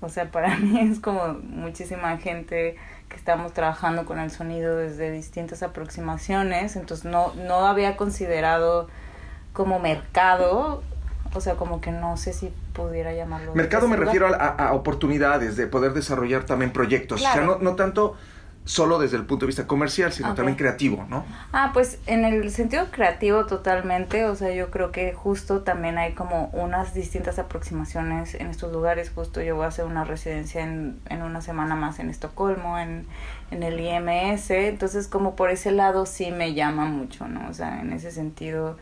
o 0.00 0.08
sea, 0.08 0.30
para 0.30 0.56
mí 0.58 0.78
es 0.80 1.00
como 1.00 1.34
muchísima 1.42 2.16
gente 2.18 2.76
que 3.08 3.16
estamos 3.16 3.52
trabajando 3.52 4.04
con 4.04 4.18
el 4.20 4.30
sonido 4.30 4.76
desde 4.76 5.10
distintas 5.10 5.62
aproximaciones, 5.62 6.76
entonces 6.76 7.04
no, 7.10 7.32
no 7.34 7.66
había 7.66 7.96
considerado 7.96 8.88
como 9.52 9.80
mercado, 9.80 10.82
o 11.34 11.40
sea, 11.40 11.54
como 11.56 11.80
que 11.80 11.90
no 11.90 12.16
sé 12.16 12.32
si 12.32 12.52
pudiera 12.72 13.12
llamarlo. 13.12 13.54
Mercado 13.54 13.88
me 13.88 13.96
refiero 13.96 14.28
a, 14.28 14.36
a- 14.36 14.68
a 14.68 14.72
oportunidades 14.74 15.56
de 15.56 15.66
poder 15.66 15.92
desarrollar 15.92 16.44
también 16.44 16.72
proyectos. 16.72 17.20
O 17.20 17.22
sea, 17.24 17.32
Claro. 17.32 17.58
no, 17.58 17.70
no 17.70 17.76
tanto 17.76 18.16
solo 18.70 19.00
desde 19.00 19.16
el 19.16 19.24
punto 19.24 19.46
de 19.46 19.48
vista 19.48 19.66
comercial, 19.66 20.12
sino 20.12 20.32
también 20.34 20.56
creativo, 20.56 21.04
¿no? 21.08 21.24
Ah, 21.52 21.70
pues 21.74 21.98
en 22.06 22.24
el 22.24 22.52
sentido 22.52 22.86
creativo 22.92 23.44
totalmente, 23.46 24.26
o 24.26 24.36
sea, 24.36 24.54
yo 24.54 24.70
creo 24.70 24.92
que 24.92 25.12
justo 25.12 25.62
también 25.62 25.98
hay 25.98 26.12
como 26.12 26.50
unas 26.52 26.94
distintas 26.94 27.40
aproximaciones 27.40 28.36
en 28.36 28.46
estos 28.46 28.72
lugares, 28.72 29.10
justo 29.12 29.42
yo 29.42 29.56
voy 29.56 29.64
a 29.64 29.68
hacer 29.68 29.86
una 29.86 30.04
residencia 30.04 30.62
en, 30.62 31.00
en 31.08 31.22
una 31.22 31.40
semana 31.40 31.74
más 31.74 31.98
en 31.98 32.10
Estocolmo, 32.10 32.78
en, 32.78 33.06
en 33.50 33.64
el 33.64 33.80
IMS, 33.80 34.50
entonces 34.50 35.08
como 35.08 35.34
por 35.34 35.50
ese 35.50 35.72
lado 35.72 36.06
sí 36.06 36.30
me 36.30 36.54
llama 36.54 36.84
mucho, 36.84 37.26
¿no? 37.26 37.48
O 37.48 37.54
sea, 37.54 37.80
en 37.80 37.92
ese 37.92 38.12
sentido, 38.12 38.76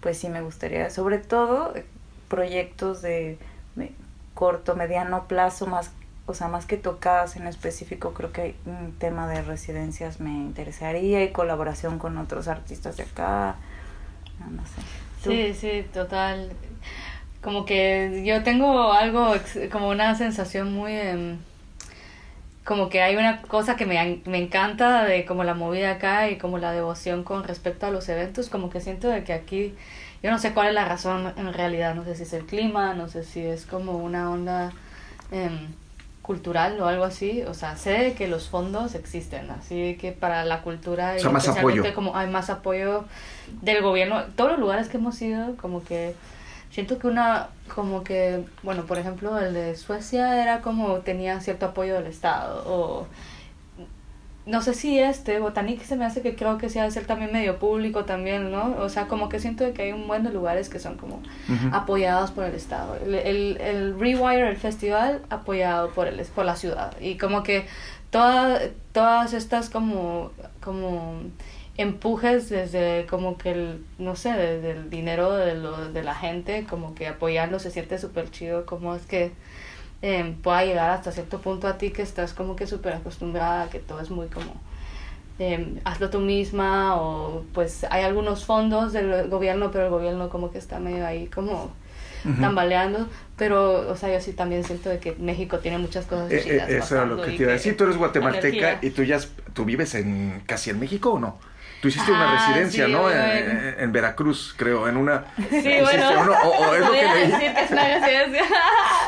pues 0.00 0.16
sí 0.16 0.30
me 0.30 0.40
gustaría, 0.40 0.88
sobre 0.88 1.18
todo 1.18 1.76
eh, 1.76 1.84
proyectos 2.28 3.02
de, 3.02 3.36
de 3.76 3.92
corto, 4.32 4.74
mediano 4.74 5.28
plazo, 5.28 5.66
más 5.66 5.90
o 6.26 6.34
sea, 6.34 6.48
más 6.48 6.64
que 6.66 6.76
tocadas 6.76 7.36
en 7.36 7.46
específico, 7.46 8.14
creo 8.14 8.32
que 8.32 8.54
un 8.64 8.92
tema 8.98 9.28
de 9.28 9.42
residencias 9.42 10.20
me 10.20 10.30
interesaría 10.30 11.22
y 11.22 11.32
colaboración 11.32 11.98
con 11.98 12.16
otros 12.16 12.48
artistas 12.48 12.96
de 12.96 13.02
acá. 13.02 13.56
No, 14.40 14.50
no 14.50 14.62
sé. 14.66 14.82
Sí, 15.22 15.54
sí, 15.54 15.86
total. 15.92 16.50
Como 17.42 17.66
que 17.66 18.22
yo 18.24 18.42
tengo 18.42 18.92
algo, 18.92 19.34
como 19.70 19.88
una 19.90 20.14
sensación 20.14 20.72
muy... 20.72 20.92
em, 20.92 21.38
como 22.64 22.88
que 22.88 23.02
hay 23.02 23.16
una 23.16 23.42
cosa 23.42 23.76
que 23.76 23.84
me, 23.84 24.22
me 24.24 24.38
encanta 24.38 25.04
de 25.04 25.26
como 25.26 25.44
la 25.44 25.52
movida 25.52 25.90
acá 25.92 26.30
y 26.30 26.38
como 26.38 26.56
la 26.56 26.72
devoción 26.72 27.22
con 27.22 27.44
respecto 27.44 27.84
a 27.86 27.90
los 27.90 28.08
eventos, 28.08 28.48
como 28.48 28.70
que 28.70 28.80
siento 28.80 29.08
de 29.08 29.22
que 29.22 29.34
aquí, 29.34 29.74
yo 30.22 30.30
no 30.30 30.38
sé 30.38 30.54
cuál 30.54 30.68
es 30.68 30.74
la 30.74 30.86
razón 30.86 31.34
en 31.36 31.52
realidad, 31.52 31.94
no 31.94 32.04
sé 32.04 32.16
si 32.16 32.22
es 32.22 32.32
el 32.32 32.46
clima, 32.46 32.94
no 32.94 33.08
sé 33.08 33.22
si 33.22 33.44
es 33.44 33.66
como 33.66 33.98
una 33.98 34.30
onda 34.30 34.72
em, 35.30 35.68
cultural 36.24 36.80
o 36.80 36.86
algo 36.86 37.04
así, 37.04 37.42
o 37.42 37.52
sea, 37.52 37.76
sé 37.76 38.14
que 38.16 38.28
los 38.28 38.48
fondos 38.48 38.94
existen, 38.94 39.50
así 39.50 39.98
que 40.00 40.10
para 40.10 40.46
la 40.46 40.62
cultura 40.62 41.16
O 41.16 41.20
y 41.20 41.24
más 41.24 41.44
especialmente 41.44 41.88
apoyo. 41.88 41.94
como 41.94 42.16
hay 42.16 42.28
más 42.30 42.48
apoyo 42.48 43.04
del 43.60 43.82
gobierno, 43.82 44.24
todos 44.34 44.52
los 44.52 44.58
lugares 44.58 44.88
que 44.88 44.96
hemos 44.96 45.20
ido, 45.20 45.54
como 45.56 45.84
que 45.84 46.14
siento 46.70 46.98
que 46.98 47.08
una, 47.08 47.48
como 47.74 48.02
que, 48.04 48.42
bueno, 48.62 48.86
por 48.86 48.96
ejemplo, 48.98 49.38
el 49.38 49.52
de 49.52 49.76
Suecia 49.76 50.42
era 50.42 50.62
como 50.62 51.00
tenía 51.00 51.40
cierto 51.40 51.66
apoyo 51.66 51.92
del 51.92 52.06
Estado, 52.06 52.64
o 52.66 53.06
no 54.46 54.60
sé 54.60 54.74
si 54.74 54.98
este, 54.98 55.38
Botanic 55.38 55.82
se 55.82 55.96
me 55.96 56.04
hace 56.04 56.20
que 56.20 56.36
creo 56.36 56.58
que 56.58 56.68
sí 56.68 56.78
ha 56.78 56.84
de 56.84 56.90
ser 56.90 57.06
también 57.06 57.32
medio 57.32 57.58
público 57.58 58.04
también, 58.04 58.50
¿no? 58.50 58.76
O 58.78 58.90
sea, 58.90 59.06
como 59.06 59.30
que 59.30 59.40
siento 59.40 59.72
que 59.72 59.82
hay 59.82 59.92
un 59.92 60.06
buen 60.06 60.22
de 60.22 60.30
lugares 60.30 60.68
que 60.68 60.78
son 60.78 60.96
como 60.96 61.22
apoyados 61.72 62.30
por 62.30 62.44
el 62.44 62.54
Estado. 62.54 62.96
El, 62.96 63.14
el, 63.14 63.60
el 63.60 63.98
Rewire, 63.98 64.50
el 64.50 64.56
festival, 64.56 65.22
apoyado 65.30 65.90
por, 65.90 66.08
el, 66.08 66.20
por 66.26 66.44
la 66.44 66.56
ciudad. 66.56 66.94
Y 67.00 67.16
como 67.16 67.42
que 67.42 67.66
toda, 68.10 68.60
todas 68.92 69.32
estas 69.32 69.70
como, 69.70 70.32
como 70.62 71.22
empujes 71.78 72.50
desde 72.50 73.06
como 73.06 73.38
que 73.38 73.52
el, 73.52 73.84
no 73.98 74.14
sé, 74.14 74.32
desde 74.32 74.72
el 74.72 74.90
dinero 74.90 75.32
de, 75.32 75.54
lo, 75.54 75.88
de 75.90 76.02
la 76.04 76.14
gente, 76.14 76.66
como 76.68 76.94
que 76.94 77.08
apoyando 77.08 77.58
se 77.58 77.70
siente 77.70 77.98
súper 77.98 78.30
chido, 78.30 78.66
como 78.66 78.94
es 78.94 79.06
que 79.06 79.32
eh, 80.06 80.36
pueda 80.42 80.62
llegar 80.66 80.90
hasta 80.90 81.12
cierto 81.12 81.40
punto 81.40 81.66
a 81.66 81.78
ti 81.78 81.90
que 81.90 82.02
estás 82.02 82.34
como 82.34 82.56
que 82.56 82.66
súper 82.66 82.92
acostumbrada, 82.92 83.70
que 83.70 83.78
todo 83.78 84.00
es 84.00 84.10
muy 84.10 84.26
como 84.26 84.52
eh, 85.38 85.80
hazlo 85.84 86.10
tú 86.10 86.20
misma 86.20 86.96
o 86.96 87.42
pues 87.54 87.86
hay 87.88 88.04
algunos 88.04 88.44
fondos 88.44 88.92
del 88.92 89.28
gobierno 89.30 89.70
pero 89.70 89.86
el 89.86 89.90
gobierno 89.90 90.28
como 90.28 90.52
que 90.52 90.58
está 90.58 90.78
medio 90.78 91.06
ahí 91.06 91.26
como 91.28 91.72
tambaleando 92.38 93.08
pero 93.36 93.90
o 93.90 93.96
sea 93.96 94.12
yo 94.12 94.20
sí 94.20 94.32
también 94.32 94.62
siento 94.62 94.90
de 94.90 94.98
que 94.98 95.14
México 95.18 95.58
tiene 95.60 95.78
muchas 95.78 96.04
cosas 96.04 96.30
Eh, 96.30 96.36
eh, 96.36 96.42
chidas 96.42 96.68
eso 96.68 96.96
era 96.96 97.06
lo 97.06 97.16
que 97.22 97.32
te 97.32 97.42
iba 97.42 97.50
a 97.50 97.54
decir. 97.54 97.76
Tú 97.76 97.84
eres 97.84 97.96
guatemalteca 97.96 98.48
energía. 98.48 98.78
y 98.82 98.90
tú 98.90 99.02
ya 99.02 99.18
tú 99.54 99.64
vives 99.64 99.94
en 99.94 100.42
casi 100.46 100.68
en 100.70 100.80
México 100.80 101.14
o 101.14 101.18
no? 101.18 101.38
Tú 101.84 101.88
hiciste 101.88 102.10
una 102.12 102.30
Ah, 102.32 102.46
residencia, 102.46 102.86
sí, 102.86 102.92
¿no? 102.92 103.02
bueno. 103.02 103.22
En, 103.22 103.76
en 103.78 103.92
Veracruz, 103.92 104.54
creo, 104.56 104.88
en 104.88 104.96
una. 104.96 105.24
sí 105.36 105.44
hiciste 105.58 105.82
bueno 105.82 106.20
uno- 106.22 106.32
o, 106.42 106.48
o 106.48 106.74
es 106.74 106.80
lo 106.80 106.92
que 106.92 107.02
leí, 107.04 107.30
decir 107.30 107.52
que 107.52 107.60
es 107.60 107.70
una 107.70 107.84
residencia 107.84 108.42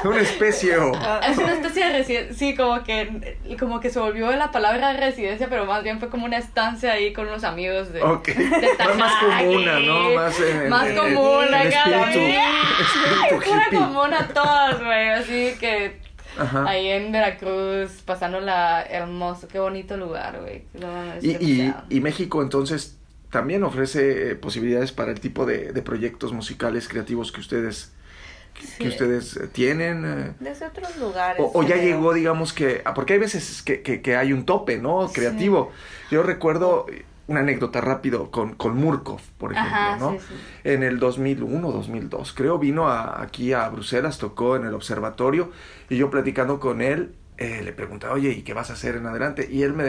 una 0.04 0.20
especie 0.20 0.76
o. 0.76 0.92
Es 1.22 1.38
una 1.38 1.52
especie 1.54 1.86
de 1.86 1.92
residencia, 1.92 2.34
sí, 2.38 2.54
como 2.54 2.84
que, 2.84 3.38
como 3.58 3.80
que 3.80 3.88
se 3.88 3.98
volvió 3.98 4.30
la 4.32 4.50
palabra 4.50 4.92
residencia, 4.92 5.46
pero 5.48 5.64
más 5.64 5.82
bien 5.84 6.00
fue 6.00 6.10
como 6.10 6.26
una 6.26 6.36
estancia 6.36 6.92
ahí 6.92 7.14
con 7.14 7.26
unos 7.28 7.44
amigos 7.44 7.94
de... 7.94 8.02
Ok. 8.02 8.26
de 8.28 8.68
Más, 8.78 8.96
más 8.98 9.12
comuna, 9.24 9.80
¿no? 9.80 10.10
Más, 10.10 10.38
en, 10.38 10.68
Más 10.68 10.86
en- 10.86 10.96
común, 10.98 11.44
en 11.48 11.54
espíritu, 11.54 12.20
espíritu 12.20 13.40
Fuera 13.42 13.64
hippie. 13.68 13.78
común 13.78 14.12
a 14.12 14.28
todas, 14.28 14.84
güey, 14.84 15.08
así 15.10 15.54
que 15.58 16.04
Ajá. 16.38 16.64
ahí 16.68 16.88
en 16.88 17.12
Veracruz, 17.12 18.02
pasando 18.04 18.40
la 18.40 18.82
hermoso, 18.82 19.48
qué 19.48 19.58
bonito 19.58 19.96
lugar, 19.96 20.40
güey. 20.40 20.64
No 20.74 20.88
Y, 21.22 21.30
y, 21.32 21.74
y 21.88 22.00
México 22.00 22.42
entonces 22.42 22.96
también 23.30 23.64
ofrece 23.64 24.30
eh, 24.30 24.34
posibilidades 24.36 24.92
para 24.92 25.10
el 25.12 25.20
tipo 25.20 25.46
de, 25.46 25.72
de 25.72 25.82
proyectos 25.82 26.32
musicales 26.32 26.88
creativos 26.88 27.32
que 27.32 27.40
ustedes 27.40 27.92
que 28.54 28.66
Sí. 28.84 28.88
ustedes 28.88 29.36
eh, 29.36 29.48
tienen 29.48 30.04
eh, 30.06 30.32
Desde 30.40 30.64
otros 30.66 30.96
lugares. 30.96 31.42
o, 31.44 31.50
o 31.58 31.62
ya 31.62 31.74
creo. 31.74 31.82
llegó 31.84 32.14
digamos 32.14 32.54
que 32.54 32.80
ah, 32.86 32.94
porque 32.94 33.12
hay 33.14 33.18
veces 33.18 33.60
que, 33.62 33.82
que, 33.82 34.00
que 34.00 34.16
hay 34.16 34.32
un 34.32 34.46
tope 34.46 34.78
no 34.78 35.10
creativo 35.12 35.72
yo 36.10 36.22
recuerdo 36.22 36.86
eh, 36.90 37.04
una 37.28 37.40
anécdota 37.40 37.80
rápido 37.80 38.30
con, 38.30 38.54
con 38.54 38.76
Murkov 38.76 39.20
por 39.38 39.52
ejemplo 39.52 39.92
Ajá, 39.92 39.96
no 39.98 40.12
sí, 40.12 40.26
sí. 40.28 40.34
en 40.64 40.82
el 40.82 40.98
2001 40.98 41.72
2002 41.72 42.32
creo 42.32 42.58
vino 42.58 42.88
a- 42.88 43.22
aquí 43.22 43.52
a 43.52 43.68
Bruselas 43.68 44.18
tocó 44.18 44.56
en 44.56 44.64
el 44.66 44.74
observatorio 44.74 45.50
y 45.88 45.96
yo 45.96 46.10
platicando 46.10 46.60
con 46.60 46.80
él 46.82 47.14
eh, 47.38 47.62
le 47.64 47.72
preguntaba 47.72 48.14
oye 48.14 48.30
y 48.30 48.42
qué 48.42 48.54
vas 48.54 48.70
a 48.70 48.74
hacer 48.74 48.96
en 48.96 49.06
adelante 49.06 49.48
y 49.50 49.62
él 49.62 49.72
me, 49.74 49.84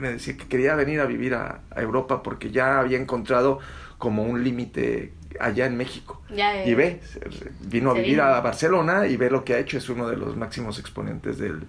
me 0.00 0.10
decía 0.12 0.36
que 0.36 0.46
quería 0.48 0.74
venir 0.76 1.00
a 1.00 1.06
vivir 1.06 1.34
a, 1.34 1.60
a 1.70 1.82
Europa 1.82 2.22
porque 2.22 2.50
ya 2.50 2.78
había 2.80 2.98
encontrado 2.98 3.58
como 3.98 4.22
un 4.24 4.44
límite 4.44 5.12
allá 5.40 5.66
en 5.66 5.76
México 5.76 6.22
Ya, 6.30 6.64
y 6.64 6.74
ve 6.74 7.00
vino 7.60 7.90
a 7.90 7.94
vivir 7.94 8.10
vino. 8.12 8.22
a 8.22 8.40
Barcelona 8.40 9.06
y 9.06 9.16
ve 9.16 9.30
lo 9.30 9.44
que 9.44 9.54
ha 9.54 9.58
hecho 9.58 9.78
es 9.78 9.88
uno 9.88 10.08
de 10.08 10.16
los 10.16 10.36
máximos 10.36 10.78
exponentes 10.78 11.38
del 11.38 11.66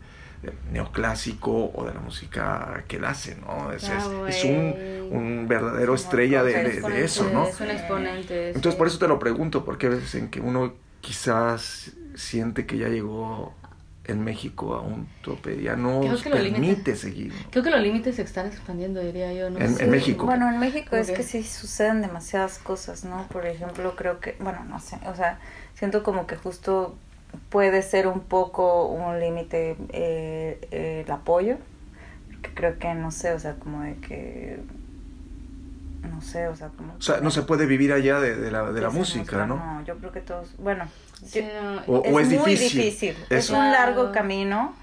neoclásico 0.71 1.71
o 1.73 1.85
de 1.85 1.93
la 1.93 1.99
música 1.99 2.83
que 2.87 2.97
él 2.97 3.05
hace, 3.05 3.35
¿no? 3.35 3.71
Es, 3.71 3.89
Ah, 3.89 3.97
es- 4.27 4.35
es 4.37 4.43
un, 4.43 4.75
un 5.09 5.47
verdadero 5.47 5.95
estrella 5.95 6.43
de, 6.43 6.53
de- 6.63 6.81
de 6.81 7.03
eso, 7.03 7.29
¿no? 7.29 7.45
Es 7.47 7.59
un 7.61 7.69
exponente. 7.71 8.47
Entonces 8.49 8.75
por 8.75 8.87
eso 8.87 8.99
te 8.99 9.07
lo 9.07 9.19
pregunto, 9.19 9.63
porque 9.65 9.87
a 9.87 9.89
veces 9.89 10.15
en 10.15 10.29
que 10.29 10.39
uno 10.39 10.73
quizás 11.01 11.91
siente 12.15 12.65
que 12.65 12.77
ya 12.77 12.89
llegó 12.89 13.53
en 14.05 14.23
México 14.23 14.73
a 14.75 14.81
un 14.81 15.07
tope, 15.21 15.61
ya 15.61 15.75
no 15.75 15.99
Creo 15.99 16.17
que 16.17 16.29
permite 16.29 16.95
seguir. 16.95 17.33
¿no? 17.33 17.49
Creo 17.51 17.63
que 17.63 17.69
los 17.69 17.81
límites 17.81 18.15
se 18.15 18.21
están 18.21 18.47
expandiendo, 18.47 19.01
diría 19.01 19.33
yo. 19.33 19.49
¿no? 19.49 19.59
En- 19.59 19.91
México. 19.91 20.25
Bueno, 20.25 20.49
en 20.49 20.59
México 20.59 20.95
es 20.95 21.11
que 21.11 21.23
sí 21.23 21.43
suceden 21.43 22.01
demasiadas 22.01 22.57
cosas, 22.57 23.03
¿no? 23.03 23.27
Por 23.27 23.45
ejemplo, 23.45 23.95
creo 23.97 24.19
que, 24.21 24.35
bueno, 24.39 24.63
no 24.63 24.79
sé, 24.79 24.97
o 25.07 25.15
sea, 25.15 25.39
siento 25.75 26.03
como 26.03 26.25
que 26.25 26.37
justo 26.37 26.95
puede 27.49 27.81
ser 27.81 28.07
un 28.07 28.21
poco 28.21 28.87
un 28.87 29.19
límite 29.19 29.75
eh, 29.93 30.59
eh, 30.71 31.03
el 31.05 31.11
apoyo, 31.11 31.57
porque 32.31 32.53
creo 32.53 32.79
que, 32.79 32.93
no 32.93 33.11
sé, 33.11 33.33
o 33.33 33.39
sea, 33.39 33.55
como 33.55 33.81
de 33.83 33.95
que, 33.95 34.59
no 36.09 36.21
sé, 36.21 36.47
o 36.47 36.55
sea, 36.55 36.69
como... 36.69 36.93
O 36.93 37.01
sea, 37.01 37.19
no 37.21 37.31
se 37.31 37.43
puede 37.43 37.65
vivir 37.65 37.91
allá 37.93 38.19
de, 38.19 38.35
de 38.35 38.51
la, 38.51 38.71
de 38.71 38.81
la 38.81 38.89
música, 38.89 39.45
¿no? 39.45 39.57
No, 39.57 39.83
yo 39.85 39.97
creo 39.97 40.11
que 40.11 40.21
todos, 40.21 40.55
bueno, 40.57 40.85
Sí, 41.25 41.41
yo- 41.41 41.61
no, 41.63 41.81
O- 41.87 41.99
o 41.99 42.19
es 42.19 42.27
muy 42.29 42.51
difícil, 42.55 42.83
difícil. 42.83 43.15
Es 43.29 43.49
un 43.49 43.71
largo 43.71 44.11
camino 44.11 44.73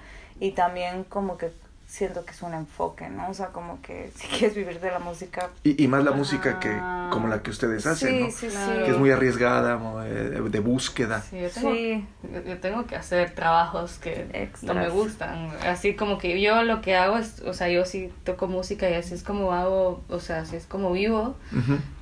y 0.41 0.51
también 0.53 1.05
como 1.05 1.39
que 1.39 1.53
siento 1.95 2.25
que 2.25 2.33
es 2.33 2.43
un 2.43 2.55
enfoque, 2.55 3.09
¿no? 3.09 3.29
O 3.31 3.35
sea, 3.35 3.47
como 3.49 3.81
que 3.81 4.11
si 4.17 4.27
quieres 4.27 4.57
vivir 4.57 4.81
de 4.81 4.91
la 4.91 4.99
música... 4.99 5.51
Y, 5.63 5.83
y 5.83 5.87
más 5.87 6.03
la 6.03 6.11
música 6.11 6.59
que 6.59 6.71
Ah. 6.71 7.09
como 7.13 7.29
la 7.29 7.43
que 7.43 7.51
ustedes 7.51 7.87
hacen, 7.87 8.11
sí, 8.11 8.21
¿no? 8.25 8.31
sí, 8.31 8.47
Claro. 8.49 8.85
Que 8.85 8.91
es 8.91 8.99
muy 8.99 9.11
arriesgada, 9.13 9.79
eh, 10.07 10.41
de, 10.51 10.61
búsqueda. 10.61 11.21
Sí, 11.23 11.41
yo 11.41 11.51
tengo, 11.51 11.73
Sí. 11.73 12.07
yo- 12.33 12.43
yo 12.43 12.59
tengo 12.59 12.87
que 12.87 12.97
hacer 12.97 13.35
trabajos 13.35 13.99
que 13.99 14.29
Extras. 14.33 14.63
no 14.65 14.75
me 14.75 14.89
gustan. 14.89 15.51
Así 15.67 15.95
como 15.95 16.19
que 16.19 16.41
yo 16.41 16.63
lo 16.65 16.81
que 16.81 16.97
hago 16.97 17.17
es, 17.19 17.41
o 17.43 17.53
sea, 17.53 17.69
yo 17.69 17.85
sí 17.85 18.13
toco 18.25 18.49
música 18.49 18.91
y 18.91 18.95
así 18.95 19.15
es 19.15 19.23
como 19.23 19.53
hago, 19.53 20.03
o 20.09 20.19
sea, 20.19 20.41
así 20.41 20.57
es 20.57 20.67
como 20.67 20.91
vivo. 20.93 21.37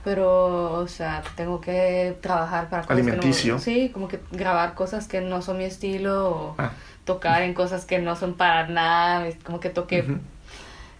Pero, 0.04 0.72
o 0.80 0.88
sea, 0.88 1.22
tengo 1.36 1.60
que 1.60 2.16
trabajar 2.20 2.68
para 2.68 2.82
cosas 2.82 2.96
Alimenticio. 2.96 3.54
Que 3.54 3.58
no, 3.58 3.60
sí, 3.64 3.90
como 3.92 4.08
que 4.08 4.18
grabar 4.32 4.74
cosas 4.74 5.06
que 5.06 5.20
no 5.20 5.42
son 5.42 5.58
mi 5.58 5.64
estilo 5.64 6.28
o 6.30 6.54
Ah. 6.58 6.72
Tocar 7.04 7.42
en 7.42 7.54
cosas 7.54 7.84
que 7.84 7.98
no 7.98 8.16
son 8.16 8.34
para 8.34 8.66
nada. 8.68 9.26
Como 9.44 9.60
que 9.60 9.70
toqué. 9.70 10.04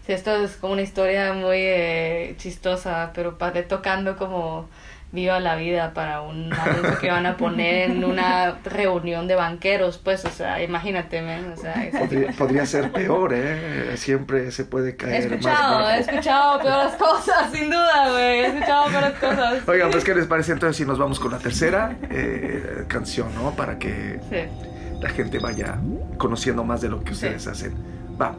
Sí, 0.05 0.11
esto 0.11 0.35
es 0.43 0.57
como 0.57 0.73
una 0.73 0.81
historia 0.81 1.31
muy 1.33 1.57
eh, 1.59 2.35
chistosa, 2.37 3.11
pero 3.13 3.37
pasé 3.37 3.63
tocando 3.63 4.17
como 4.17 4.67
Viva 5.13 5.39
la 5.39 5.55
Vida 5.55 5.93
para 5.93 6.21
un 6.21 6.51
anuncio 6.51 6.99
que 6.99 7.09
van 7.09 7.25
a 7.25 7.37
poner 7.37 7.91
en 7.91 8.03
una 8.03 8.57
reunión 8.65 9.27
de 9.29 9.35
banqueros, 9.35 9.99
pues, 9.99 10.25
o 10.25 10.29
sea, 10.29 10.61
imagínate, 10.61 11.21
men, 11.21 11.53
o 11.53 11.55
sea, 11.55 11.75
Podría, 11.97 12.31
podría 12.31 12.65
ser 12.65 12.91
peor, 12.91 13.31
¿eh? 13.33 13.95
Siempre 13.95 14.51
se 14.51 14.65
puede 14.65 14.89
He 14.89 14.95
caer 14.97 15.23
más 15.29 15.31
escuchado, 15.31 15.77
bajo. 15.77 15.89
he 15.91 15.99
escuchado 15.99 16.59
peores 16.59 16.93
cosas, 16.95 17.51
sin 17.53 17.69
duda, 17.69 18.09
güey. 18.09 18.23
He 18.39 18.45
escuchado 18.47 18.85
peores 18.89 19.19
cosas. 19.19 19.67
Oigan, 19.69 19.91
pues, 19.91 20.03
¿qué 20.03 20.15
les 20.15 20.25
parece 20.25 20.51
entonces 20.51 20.75
si 20.75 20.85
nos 20.85 20.97
vamos 20.97 21.19
con 21.19 21.31
la 21.31 21.37
tercera 21.37 21.95
eh, 22.09 22.83
canción, 22.89 23.33
¿no? 23.35 23.51
Para 23.51 23.77
que 23.79 24.19
Sí. 24.29 24.39
La 25.03 25.09
gente 25.09 25.37
vaya 25.39 25.79
conociendo 26.17 26.63
más 26.63 26.81
de 26.81 26.89
lo 26.89 27.03
que 27.03 27.11
ustedes 27.11 27.43
Sí. 27.43 27.49
hacen. 27.49 27.73
Va. 28.19 28.35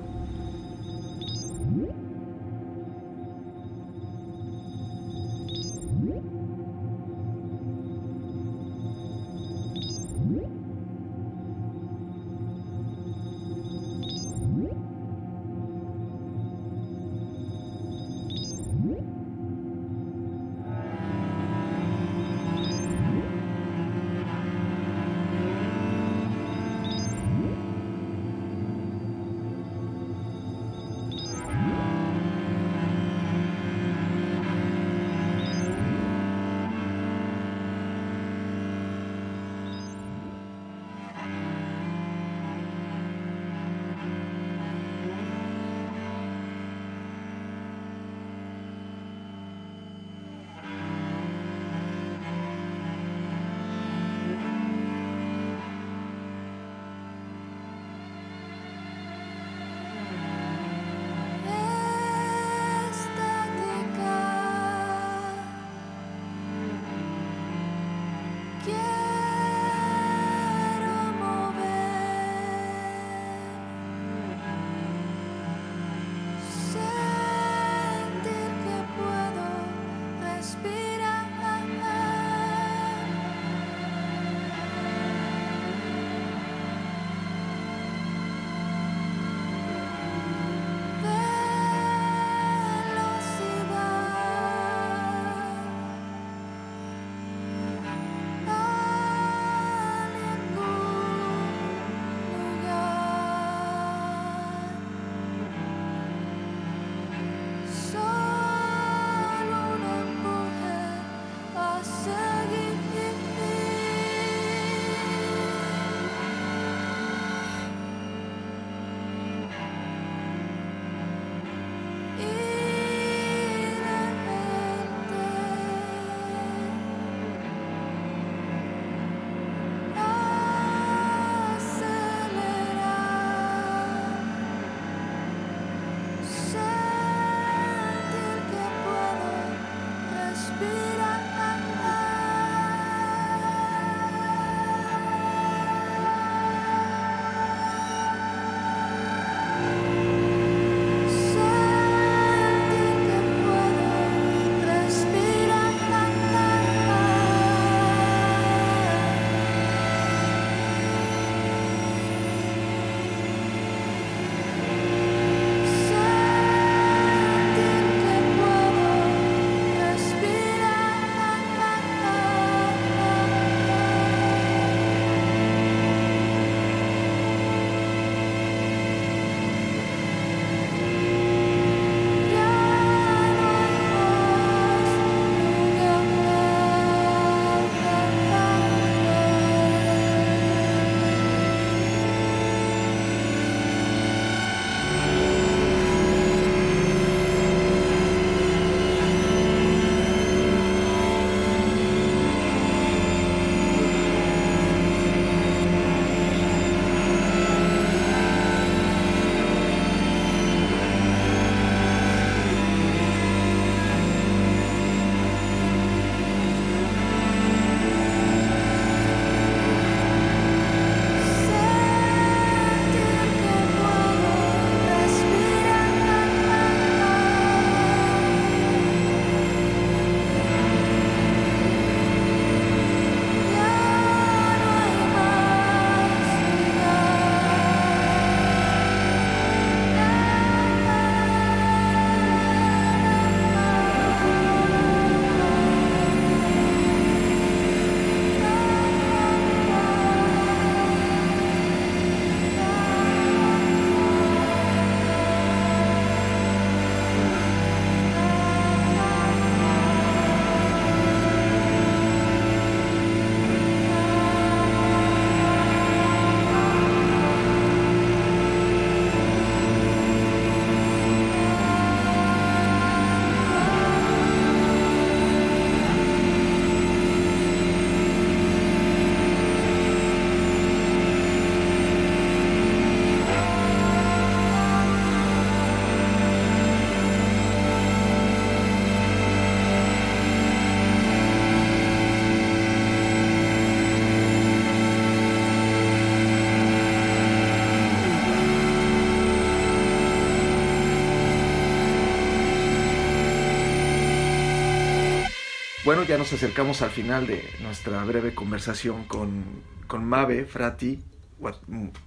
Bueno, 305.95 306.09
ya 306.09 306.19
nos 306.19 306.33
acercamos 306.33 306.83
al 306.83 306.91
final 306.91 307.29
de 307.29 307.49
nuestra 307.61 308.03
breve 308.03 308.35
conversación 308.35 309.05
con, 309.05 309.45
con 309.87 310.05
Mabe 310.05 310.45
Frati, 310.45 311.01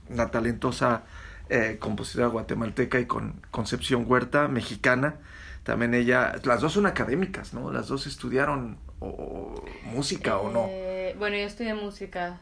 una 0.09 0.29
talentosa 0.29 1.03
eh, 1.47 1.77
compositora 1.79 2.27
guatemalteca 2.27 2.99
y 2.99 3.05
con 3.05 3.39
Concepción 3.49 4.03
Huerta, 4.05 4.49
mexicana. 4.49 5.15
También 5.63 5.93
ella, 5.93 6.33
las 6.43 6.59
dos 6.59 6.73
son 6.73 6.85
académicas, 6.85 7.53
¿no? 7.53 7.71
Las 7.71 7.87
dos 7.87 8.07
estudiaron 8.07 8.77
o- 8.99 9.07
o 9.07 9.65
música 9.85 10.37
o 10.37 10.51
no. 10.51 10.65
Eh, 10.67 11.15
bueno, 11.17 11.37
yo 11.37 11.43
estudié 11.43 11.73
música, 11.73 12.41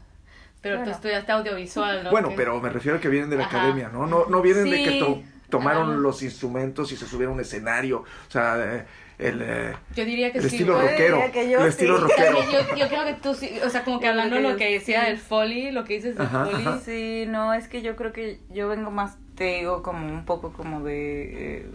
pero 0.61 0.77
Bueno. 0.77 0.89
tú 0.93 0.95
estudiaste 0.95 1.31
audiovisual, 1.31 2.05
¿no? 2.05 2.09
Bueno, 2.09 2.31
pero 2.35 2.59
me 2.59 2.69
refiero 2.71 2.97
a 2.97 3.01
que 3.01 3.07
vienen 3.09 3.29
de 3.29 3.35
la 3.37 3.45
Ajá. 3.45 3.57
academia, 3.59 3.89
¿no? 3.93 4.07
No, 4.07 4.25
no 4.25 4.41
vienen 4.41 4.67
de 4.67 4.83
que 4.83 4.97
to- 4.97 5.21
tomaron 5.51 5.91
Ajá. 5.91 5.99
los 5.99 6.23
instrumentos 6.23 6.91
y 6.91 6.97
se 6.97 7.05
subieron 7.05 7.33
a 7.33 7.35
un 7.35 7.41
escenario. 7.41 7.99
O 7.99 8.31
sea, 8.31 8.55
eh, 8.77 8.85
el, 9.17 9.41
eh, 9.41 9.73
Yo 9.95 10.05
diría 10.05 10.31
que 10.31 10.39
el 10.39 10.49
sí. 10.49 10.55
estilo 10.57 10.73
Yo 10.81 10.81
rockero. 10.87 11.15
diría 11.17 11.31
que 11.31 11.49
yo 11.49 11.59
el 11.61 11.67
estilo 11.67 11.97
sí. 11.97 12.03
rockero. 12.03 12.37
Yo, 12.51 12.75
yo 12.75 12.87
creo 12.89 13.05
que 13.05 13.13
tú 13.13 13.33
sí, 13.33 13.51
o 13.65 13.69
sea, 13.69 13.83
como 13.83 13.99
que 13.99 14.07
hablando 14.07 14.35
creo 14.37 14.51
lo 14.51 14.57
que 14.57 14.71
decía 14.73 15.01
sí. 15.05 15.07
del 15.11 15.17
foley, 15.19 15.71
lo 15.71 15.83
que 15.85 15.95
dices 15.95 16.17
del 16.17 16.25
ajá. 16.25 16.79
Sí, 16.83 17.25
no, 17.27 17.53
es 17.53 17.67
que 17.67 17.81
yo 17.81 17.95
creo 17.95 18.11
que 18.11 18.39
yo 18.49 18.67
vengo 18.67 18.91
más, 18.91 19.17
te 19.35 19.57
digo, 19.59 19.81
como 19.83 20.05
un 20.07 20.25
poco 20.25 20.51
como 20.53 20.81
de, 20.83 21.59
eh, 21.61 21.71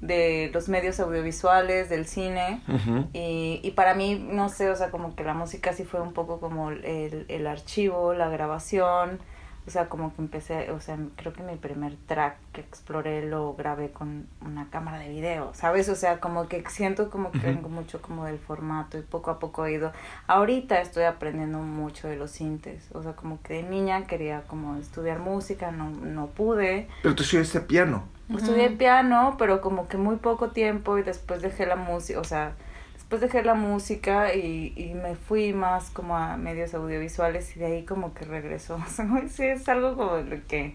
de 0.00 0.50
los 0.52 0.68
medios 0.68 1.00
audiovisuales, 1.00 1.88
del 1.88 2.06
cine. 2.06 2.60
Ujú. 2.68 3.08
Y, 3.12 3.60
y 3.62 3.70
para 3.72 3.94
mí, 3.94 4.14
no 4.14 4.48
sé, 4.48 4.70
o 4.70 4.76
sea, 4.76 4.90
como 4.90 5.16
que 5.16 5.24
la 5.24 5.34
música 5.34 5.72
sí 5.72 5.84
fue 5.84 6.00
un 6.00 6.12
poco 6.12 6.38
como 6.38 6.70
el, 6.70 7.24
el 7.28 7.46
archivo, 7.46 8.14
la 8.14 8.28
grabación. 8.28 9.18
O 9.66 9.70
sea, 9.70 9.88
como 9.88 10.14
que 10.14 10.22
empecé, 10.22 10.70
o 10.70 10.80
sea, 10.80 10.96
creo 11.16 11.32
que 11.32 11.42
mi 11.42 11.56
primer 11.56 11.96
track 12.06 12.36
que 12.52 12.60
exploré 12.60 13.26
lo 13.26 13.54
grabé 13.54 13.90
con 13.90 14.28
una 14.40 14.70
cámara 14.70 14.98
de 14.98 15.08
video, 15.08 15.52
¿sabes? 15.54 15.88
O 15.88 15.96
sea, 15.96 16.20
como 16.20 16.46
que 16.46 16.62
siento 16.68 17.10
como 17.10 17.32
que 17.32 17.38
Ujú. 17.38 17.46
vengo 17.48 17.68
mucho 17.68 18.00
como 18.00 18.26
del 18.26 18.38
formato 18.38 18.96
y 18.96 19.02
poco 19.02 19.32
a 19.32 19.40
poco 19.40 19.66
he 19.66 19.72
ido. 19.72 19.92
Ahorita 20.28 20.80
estoy 20.80 21.02
aprendiendo 21.02 21.58
mucho 21.58 22.06
de 22.06 22.14
los 22.16 22.30
sintes, 22.30 22.88
o 22.92 23.02
sea, 23.02 23.14
como 23.14 23.42
que 23.42 23.54
de 23.54 23.62
niña 23.64 24.06
quería 24.06 24.42
como 24.42 24.76
estudiar 24.76 25.18
música, 25.18 25.72
no, 25.72 25.90
no 25.90 26.28
pude. 26.28 26.88
Pero 27.02 27.16
tú 27.16 27.24
estudiaste 27.24 27.60
piano. 27.60 28.04
Estudié 28.28 28.70
piano, 28.70 29.36
pero 29.38 29.60
como 29.60 29.88
que 29.88 29.96
muy 29.96 30.16
poco 30.16 30.50
tiempo 30.50 30.98
y 30.98 31.02
después 31.02 31.42
dejé 31.42 31.64
la 31.66 31.76
música, 31.76 32.18
o 32.20 32.24
sea, 32.24 32.52
después 33.06 33.20
dejé 33.20 33.44
la 33.44 33.54
música 33.54 34.34
y, 34.34 34.72
y, 34.74 34.94
me 34.94 35.14
fui 35.14 35.52
más 35.52 35.90
como 35.90 36.16
a 36.16 36.36
medios 36.36 36.74
audiovisuales 36.74 37.56
y 37.56 37.60
de 37.60 37.66
ahí 37.66 37.84
como 37.84 38.12
que 38.12 38.24
regresó. 38.24 38.80
sí, 39.30 39.44
es 39.44 39.68
algo 39.68 39.94
como 39.94 40.16
lo 40.16 40.44
que 40.48 40.74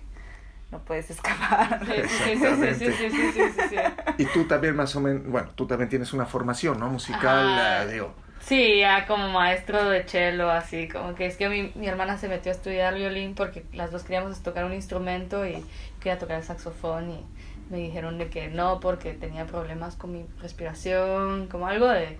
no 0.72 0.80
puedes 0.80 1.12
escapar. 1.12 1.82
Sí, 1.86 2.38
sí, 2.38 2.91
sí, 2.94 3.76
y 4.17 4.26
tú 4.28 4.46
también 4.46 4.78
más 4.78 4.96
o 4.96 5.02
menos, 5.02 5.28
bueno, 5.28 5.50
tú 5.56 5.67
también 5.67 5.89
tienes 5.89 6.13
una 6.13 6.26
formación, 6.26 6.80
¿no? 6.80 6.89
Musical, 6.89 7.48
ah, 7.50 7.86
digo. 7.86 8.13
Sí, 8.39 8.80
ya 8.80 9.06
como 9.08 9.28
maestro 9.28 9.89
de 9.89 10.08
cello, 10.08 10.50
así, 10.50 10.88
como 10.88 11.13
que 11.15 11.26
es 11.26 11.36
que 11.36 11.50
mi, 11.50 11.74
mi 11.76 11.88
hermana 11.88 12.17
se 12.17 12.30
metió 12.30 12.54
a 12.54 12.56
estudiar 12.56 12.96
violín 12.96 13.36
porque 13.36 13.65
las 13.74 13.91
dos 13.91 14.04
queríamos 14.04 14.41
tocar 14.41 14.63
un 14.63 14.74
instrumento 14.74 15.46
y 15.46 15.65
quería 16.00 16.17
tocar 16.17 16.38
el 16.38 16.44
saxofón 16.46 17.12
y 17.12 17.26
me 17.72 17.78
dijeron 17.78 18.18
de 18.18 18.30
que 18.30 18.50
no 18.50 18.80
porque 18.80 19.14
tenía 19.14 19.46
problemas 19.46 19.96
con 19.96 20.12
mi 20.12 20.26
respiración, 20.42 21.48
como 21.48 21.68
algo 21.68 21.88
de... 21.88 22.18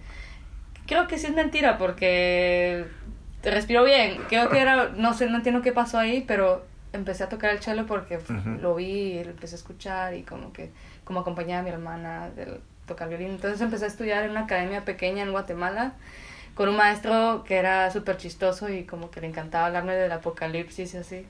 Creo 0.88 1.08
que 1.08 1.18
sí 1.18 1.28
es 1.28 1.36
mentira 1.36 1.78
porque 1.78 2.88
respiro 3.44 3.84
bien, 3.84 4.20
creo 4.30 4.50
que 4.50 4.60
era, 4.60 4.90
no 4.90 5.14
sé, 5.14 5.30
no 5.30 5.38
entiendo 5.38 5.62
qué 5.62 5.72
pasó 5.72 6.00
ahí, 6.00 6.24
pero 6.28 6.66
empecé 6.94 7.24
a 7.24 7.30
tocar 7.30 7.52
el 7.52 7.60
cello 7.60 7.86
porque 7.86 8.20
lo 8.62 8.76
vi 8.76 9.24
lo 9.24 9.30
empecé 9.32 9.56
a 9.56 9.58
escuchar 9.58 10.14
y 10.14 10.24
como 10.24 10.52
que, 10.54 10.72
como 11.04 11.20
acompañaba 11.20 11.62
a 11.62 11.64
mi 11.64 11.70
hermana 11.70 12.30
del 12.30 12.60
tocar 12.88 13.10
violín. 13.10 13.32
Entonces 13.32 13.62
empecé 13.62 13.86
a 13.86 13.88
estudiar 13.88 14.24
en 14.24 14.32
una 14.32 14.42
academia 14.42 14.86
pequeña 14.86 15.24
en 15.24 15.32
Guatemala 15.32 15.94
con 16.56 16.70
un 16.70 16.78
maestro 16.78 17.44
que 17.46 17.56
era 17.56 17.90
súper 17.92 18.18
chistoso 18.18 18.70
y 18.70 18.84
como 18.84 19.12
que 19.12 19.22
le 19.22 19.28
encantaba 19.28 19.68
hablarme 19.68 19.96
del 19.96 20.12
apocalipsis 20.12 20.94
y 20.94 20.98
así. 20.98 21.26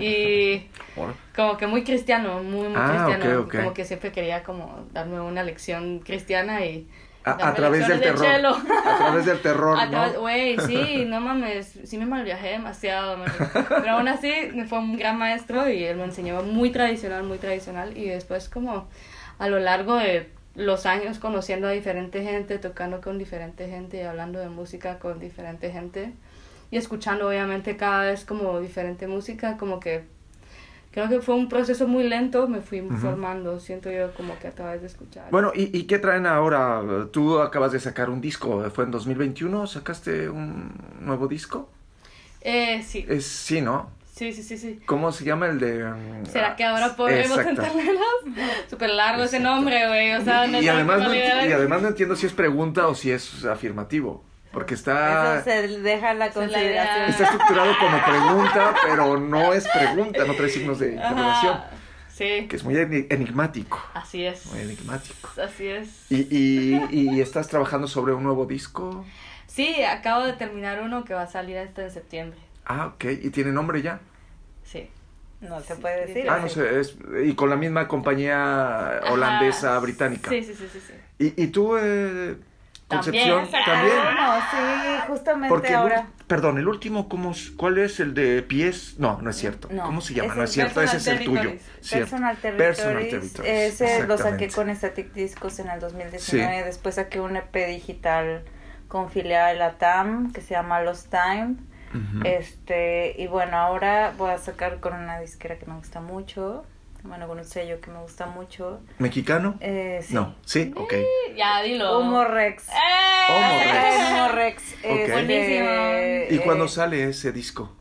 Y 0.00 0.68
como 1.36 1.56
que 1.56 1.66
muy 1.66 1.84
cristiano, 1.84 2.42
muy, 2.42 2.68
muy 2.68 2.76
Ah, 2.76 3.06
cristiano. 3.06 3.48
Como 3.48 3.74
que 3.74 3.84
siempre 3.84 4.12
quería 4.12 4.42
como 4.42 4.86
darme 4.92 5.20
una 5.20 5.42
lección 5.42 6.00
cristiana 6.00 6.64
y... 6.64 6.88
A, 7.26 7.54
través 7.54 7.88
del 7.88 8.00
de 8.00 8.04
terror. 8.04 8.18
cello. 8.18 8.50
A 8.50 8.98
través 8.98 9.24
del 9.24 9.40
terror. 9.40 9.78
Güey, 10.20 10.58
sí, 10.60 11.04
no 11.08 11.22
mames, 11.22 11.80
sí 11.84 11.96
me 11.96 12.04
malviajé 12.04 12.48
demasiado, 12.48 13.16
man. 13.16 13.32
pero 13.68 13.92
aún 13.92 14.08
así 14.08 14.30
me 14.54 14.66
fue 14.66 14.78
un 14.78 14.98
gran 14.98 15.16
maestro 15.18 15.66
y 15.70 15.84
él 15.84 15.96
me 15.96 16.04
enseñó 16.04 16.42
muy 16.42 16.70
tradicional, 16.70 17.22
muy 17.22 17.38
tradicional 17.38 17.96
y 17.96 18.10
después 18.10 18.50
como 18.50 18.88
a 19.38 19.48
lo 19.48 19.58
largo 19.58 19.96
de 19.96 20.28
los 20.54 20.84
años 20.84 21.18
conociendo 21.18 21.66
a 21.66 21.70
diferente 21.70 22.22
gente, 22.22 22.58
tocando 22.58 23.00
con 23.00 23.18
diferente 23.18 23.68
gente 23.68 23.96
y 23.96 24.00
hablando 24.02 24.38
de 24.38 24.50
música 24.50 24.98
con 24.98 25.18
diferente 25.18 25.70
gente 25.70 26.12
y 26.74 26.76
escuchando 26.76 27.28
obviamente 27.28 27.76
cada 27.76 28.02
vez 28.02 28.24
como 28.24 28.58
diferente 28.58 29.06
música, 29.06 29.56
como 29.56 29.78
que 29.78 30.02
creo 30.90 31.08
que 31.08 31.20
fue 31.20 31.36
un 31.36 31.48
proceso 31.48 31.86
muy 31.86 32.02
lento, 32.02 32.48
me 32.48 32.62
fui 32.62 32.80
Ujú. 32.80 32.96
formando, 32.96 33.60
siento 33.60 33.92
yo 33.92 34.12
como 34.14 34.36
que 34.40 34.48
a 34.48 34.50
través 34.50 34.80
de 34.80 34.88
escuchar. 34.88 35.30
Bueno, 35.30 35.52
¿y, 35.54 35.70
¿y 35.76 35.84
qué 35.84 36.00
traen 36.00 36.26
ahora? 36.26 36.82
Tú 37.12 37.38
acabas 37.38 37.70
de 37.70 37.78
sacar 37.78 38.10
un 38.10 38.20
disco, 38.20 38.68
¿fue 38.74 38.82
en 38.86 38.90
2021? 38.90 39.68
¿Sacaste 39.68 40.28
un 40.28 40.72
nuevo 41.00 41.28
disco? 41.28 41.70
Eh, 42.40 42.82
sí, 42.82 43.06
Es, 43.08 43.24
sí, 43.24 43.60
¿no? 43.60 43.90
sí, 44.12 44.32
sí, 44.32 44.42
sí, 44.42 44.58
sí. 44.58 44.80
¿Cómo 44.84 45.12
se 45.12 45.24
llama 45.24 45.46
el 45.46 45.60
de...? 45.60 45.84
mm, 45.84 46.26
¿Será 46.26 46.56
que 46.56 46.64
ahora 46.64 46.86
ah, 46.86 46.96
podemos 46.96 47.38
exacto. 47.38 47.62
entendéramos? 47.62 48.04
Súper 48.68 48.90
largo 48.90 49.22
ese 49.22 49.36
Exacto. 49.36 49.54
nombre, 49.56 49.86
güey. 49.86 50.12
O 50.14 50.24
sea, 50.24 50.44
Y, 50.44 50.50
neta, 50.50 50.64
y 50.64 50.68
además 50.68 51.02
no, 51.04 51.14
y 51.14 51.52
además 51.52 51.82
no 51.82 51.88
entiendo 51.88 52.16
si 52.16 52.26
es 52.26 52.32
pregunta 52.32 52.88
o 52.88 52.96
si 52.96 53.12
es 53.12 53.44
afirmativo. 53.44 54.24
Porque 54.54 54.74
está, 54.74 55.36
Eso 55.40 55.44
se 55.44 55.68
deja 55.80 56.14
la 56.14 56.30
consideración. 56.30 57.08
está 57.10 57.24
estructurado 57.24 57.72
como 57.78 58.02
pregunta, 58.04 58.74
pero 58.86 59.18
no 59.18 59.52
es 59.52 59.66
pregunta, 59.68 60.24
no 60.24 60.34
trae 60.34 60.48
signos 60.48 60.78
de 60.78 60.92
interrogación. 60.92 61.60
Sí, 62.08 62.46
Que 62.48 62.54
es 62.54 62.62
muy 62.62 62.74
eni- 62.76 63.08
enigmático. 63.10 63.82
así 63.92 64.24
es. 64.24 64.46
Muy 64.46 64.60
enigmático. 64.60 65.28
Así 65.44 65.66
es. 65.66 66.06
¿Y, 66.10 66.28
y, 66.30 66.80
y 66.92 67.20
estás 67.20 67.48
trabajando 67.48 67.88
sobre 67.88 68.12
un 68.14 68.22
nuevo 68.22 68.46
disco? 68.46 69.04
Sí, 69.48 69.82
acabo 69.82 70.24
de 70.24 70.34
terminar 70.34 70.80
uno 70.82 71.04
que 71.04 71.12
va 71.14 71.22
a 71.22 71.26
salir 71.26 71.56
este 71.56 71.82
en 71.82 71.90
septiembre. 71.90 72.38
Ah, 72.64 72.86
ok. 72.94 73.04
¿Y 73.22 73.30
tiene 73.30 73.50
nombre 73.50 73.82
ya? 73.82 73.98
Sí. 74.62 74.88
No 75.40 75.60
se 75.60 75.74
puede 75.74 76.06
decir. 76.06 76.30
Ah, 76.30 76.38
no 76.40 76.48
sé. 76.48 76.78
Es, 76.80 76.96
y 77.24 77.34
con 77.34 77.50
la 77.50 77.56
misma 77.56 77.88
compañía 77.88 79.00
holandesa, 79.10 79.70
Ajá. 79.72 79.80
británica. 79.80 80.30
Sí, 80.30 80.42
sí, 80.44 80.54
sí, 80.54 80.68
sí. 80.72 80.80
sí. 80.86 80.94
¿Y, 81.36 81.42
y 81.42 81.46
tú, 81.48 81.76
eh, 81.76 82.36
Concepción, 82.96 83.50
También. 83.50 83.64
también? 83.64 83.96
No, 84.16 84.34
sí, 84.50 85.08
justamente 85.08 85.48
Porque 85.48 85.68
el, 85.68 85.74
ahora. 85.74 86.00
ul- 86.02 86.24
perdón, 86.26 86.58
el 86.58 86.68
último, 86.68 87.08
¿cómo, 87.08 87.32
¿cuál 87.56 87.78
es 87.78 88.00
el 88.00 88.14
de 88.14 88.42
pies? 88.42 88.96
No, 88.98 89.20
no 89.22 89.30
es 89.30 89.36
cierto. 89.36 89.68
No, 89.70 89.84
¿Cómo 89.84 90.00
se 90.00 90.14
llama? 90.14 90.34
No 90.34 90.44
es 90.44 90.50
cierto, 90.52 90.80
ese 90.82 90.96
es 90.98 91.06
el 91.06 91.24
tuyo. 91.24 91.52
Personal 91.90 92.36
Territories. 92.36 92.76
Personal 92.78 93.08
Territories, 93.08 93.40
Ese 93.80 94.06
lo 94.06 94.16
saqué 94.18 94.48
con 94.48 94.74
Static 94.74 95.12
Discos 95.12 95.58
en 95.58 95.68
el 95.68 95.80
2019. 95.80 96.58
Sí. 96.58 96.64
Después 96.64 96.94
saqué 96.96 97.20
un 97.20 97.36
EP 97.36 97.54
digital 97.68 98.42
con 98.88 99.10
filial 99.10 99.58
Latam 99.58 100.32
que 100.32 100.40
se 100.40 100.54
llama 100.54 100.80
Lost 100.82 101.10
Time. 101.10 101.56
Ujú. 101.90 102.24
Este, 102.26 103.14
y 103.18 103.26
bueno, 103.28 103.56
ahora 103.56 104.12
voy 104.18 104.30
a 104.30 104.38
sacar 104.38 104.80
con 104.80 104.94
una 104.94 105.20
disquera 105.20 105.58
que 105.58 105.66
me 105.66 105.74
gusta 105.76 106.00
mucho. 106.00 106.64
Bueno, 107.04 107.28
con 107.28 107.36
un 107.36 107.44
sello 107.44 107.82
que 107.82 107.90
me 107.90 108.00
gusta 108.00 108.24
mucho. 108.24 108.80
¿Mexicano? 108.98 109.56
Eh, 109.60 110.00
sí. 110.02 110.14
No, 110.14 110.34
sí, 110.46 110.72
ok. 110.74 110.94
Ya, 111.36 111.62
dilo. 111.62 111.98
Humo 111.98 112.24
Rex. 112.24 112.66
¡Eh! 112.70 112.72
Homo 113.28 113.72
Rex. 113.72 114.10
Humo 114.10 114.28
Rex. 114.28 114.72
Este, 114.82 115.12
Buenísimo. 115.12 115.68
¿Y 116.30 116.36
eh, 116.36 116.42
cuándo 116.42 116.66
sale 116.66 117.04
ese 117.04 117.30
disco? 117.30 117.76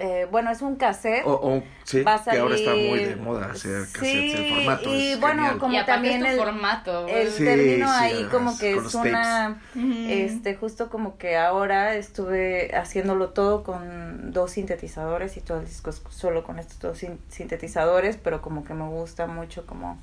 Eh, 0.00 0.26
bueno, 0.30 0.50
es 0.50 0.62
un 0.62 0.76
cassette. 0.76 1.24
O, 1.26 1.32
o- 1.32 1.62
sí, 1.84 2.02
va 2.02 2.14
a 2.14 2.24
que 2.24 2.38
ahora 2.38 2.54
está 2.56 2.70
muy 2.70 2.98
de 2.98 3.06
salir- 3.10 3.16
moda 3.18 3.50
hacer 3.52 3.82
cassettes. 3.92 4.00
Sí, 4.00 4.32
el 4.36 4.54
formato 4.54 4.94
y 4.94 5.08
es 5.12 5.20
bueno, 5.20 5.42
genial. 5.42 5.58
como 5.58 5.74
y 5.74 5.84
también 5.86 6.26
el- 6.26 6.38
formato. 6.38 7.06
El. 7.08 7.30
Sí, 7.30 7.44
término 7.44 7.86
sí, 7.86 7.92
ahí 7.96 8.12
además, 8.14 8.32
como 8.32 8.58
que 8.58 8.76
es 8.76 8.94
una, 8.94 9.60
este, 10.08 10.54
justo 10.56 10.88
como 10.90 11.18
que 11.18 11.36
ahora 11.36 11.94
estuve 11.94 12.74
haciéndolo 12.74 13.28
todo 13.30 13.62
con 13.62 14.32
dos 14.32 14.52
sintetizadores 14.52 15.36
y 15.36 15.40
todo 15.42 15.60
el 15.60 15.66
disco 15.66 15.90
es 15.90 16.02
solo 16.08 16.42
con 16.44 16.58
estos 16.58 16.78
dos 16.78 16.98
sin- 16.98 17.20
sintetizadores, 17.28 18.16
pero 18.16 18.40
como 18.42 18.64
que 18.64 18.74
me 18.74 18.88
gusta 18.88 19.26
mucho 19.26 19.66
como, 19.66 19.98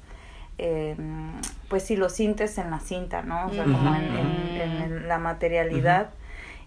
eh, 0.59 0.95
pues 1.69 1.83
sí, 1.83 1.95
los 1.95 2.13
sintes 2.13 2.57
en 2.57 2.69
la 2.71 2.79
cinta, 2.79 3.21
¿no? 3.23 3.47
O 3.47 3.51
sea, 3.51 3.63
como 3.63 3.95
en, 3.95 4.03
en- 4.05 4.61
en- 4.61 4.81
en 4.81 5.07
la 5.07 5.17
materialidad. 5.17 6.09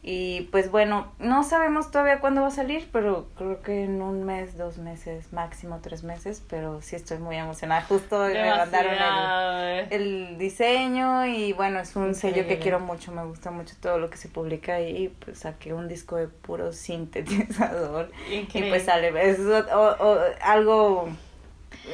Y 0.03 0.49
pues 0.51 0.71
bueno, 0.71 1.13
no 1.19 1.43
sabemos 1.45 1.91
todavía 1.91 2.21
cuándo 2.21 2.41
va 2.41 2.49
a 2.49 2.51
salir, 2.51 2.89
pero 2.91 3.29
creo 3.37 3.61
que 3.61 3.85
en 3.85 4.01
un 4.01 4.25
mes, 4.25 4.57
dos 4.57 4.79
meses, 4.79 5.31
máximo 5.31 5.81
tres 5.83 6.05
meses, 6.05 6.43
pero 6.49 6.81
sí 6.81 6.97
estoy 6.97 7.19
muy 7.19 7.37
emocionada. 7.37 7.83
Justo 7.89 8.19
me 8.29 8.51
mandaron 8.51 8.93
el, 8.93 8.99
Demasiado, 8.99 9.69
el 9.91 10.39
diseño 10.39 11.27
y 11.27 11.53
bueno, 11.53 11.81
es 11.81 11.95
un 11.97 12.15
sello 12.15 12.47
que 12.49 12.59
quiero 12.59 12.81
mucho, 12.81 13.13
me 13.13 13.25
gusta 13.27 13.51
mucho 13.51 13.75
todo 13.79 13.99
lo 13.99 14.09
que 14.09 14.17
se 14.17 14.29
publica 14.29 14.77
ahí, 14.77 15.15
pues 15.23 15.41
saqué 15.41 15.75
un 15.75 15.87
disco 15.87 16.17
de 16.17 16.29
puro 16.29 16.73
sintetizador 16.73 18.11
y 18.29 18.63
pues 18.63 18.85
sale, 18.85 19.13
es 19.31 19.39
o- 19.41 19.97
o- 20.01 20.19
algo 20.43 21.09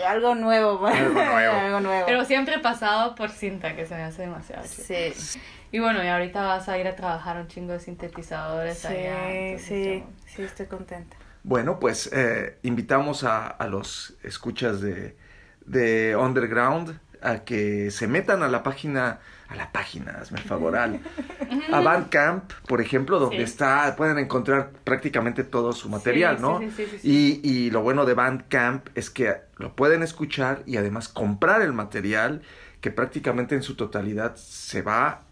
algo 0.06 0.34
nuevo. 0.34 0.84
Algo 0.86 1.12
nuevo. 1.12 1.54
algo 1.56 1.80
nuevo. 1.80 2.06
Pero 2.06 2.24
siempre 2.24 2.58
pasado 2.58 3.14
por 3.14 3.30
cinta, 3.30 3.74
que 3.76 3.86
se 3.86 3.94
me 3.94 4.02
hace 4.02 4.22
demasiado 4.22 4.62
chido. 4.64 4.84
sí, 5.12 5.40
Y 5.72 5.78
bueno, 5.80 6.02
y 6.02 6.08
ahorita 6.08 6.42
vas 6.46 6.68
a 6.68 6.78
ir 6.78 6.86
a 6.86 6.96
trabajar 6.96 7.36
un 7.40 7.48
chingo 7.48 7.72
de 7.72 7.80
sintetizadores 7.80 8.78
sí, 8.78 8.92
allá. 8.92 9.32
entonces 9.32 9.66
sí, 9.66 9.84
yo- 9.84 10.06
sí, 10.26 10.42
estoy 10.42 10.66
contenta. 10.66 11.16
Bueno, 11.42 11.78
pues 11.78 12.10
eh, 12.12 12.58
invitamos 12.62 13.22
a, 13.24 13.46
a 13.46 13.68
los 13.68 14.16
escuchas 14.24 14.80
de, 14.80 15.16
de 15.64 16.16
Underground 16.16 16.98
a 17.22 17.44
que 17.44 17.90
se 17.90 18.08
metan 18.08 18.42
a 18.42 18.48
la 18.48 18.62
página, 18.62 19.20
a 19.48 19.54
la 19.56 19.70
página, 19.72 20.12
hazme 20.20 20.38
el 20.38 20.44
favor, 20.44 20.76
al- 20.76 21.00
a 21.70 21.80
Bandcamp, 21.80 22.52
por 22.66 22.80
ejemplo, 22.80 23.18
donde 23.20 23.44
Sí. 23.44 23.44
está, 23.44 23.94
pueden 23.96 24.18
encontrar 24.18 24.72
prácticamente 24.84 25.44
todo 25.44 25.72
su 25.72 25.88
material, 25.88 26.36
Sí, 26.36 26.42
¿no? 26.42 26.58
sí, 26.58 26.70
sí, 26.70 26.86
sí, 26.86 26.98
sí, 26.98 27.08
Y, 27.08 27.40
y 27.48 27.70
lo 27.70 27.82
bueno 27.82 28.04
de 28.06 28.14
Bandcamp 28.14 28.88
es 28.96 29.10
que 29.10 29.36
lo 29.58 29.76
pueden 29.76 30.02
escuchar 30.02 30.62
y 30.66 30.76
además 30.78 31.08
comprar 31.08 31.62
el 31.62 31.72
material 31.72 32.42
que 32.80 32.90
prácticamente 32.90 33.54
en 33.54 33.62
su 33.62 33.76
totalidad 33.76 34.36
se 34.36 34.82
va 34.82 35.25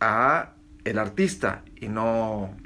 a 0.00 0.50
el 0.84 0.98
artista 0.98 1.62
y 1.76 1.88
no 1.88 2.56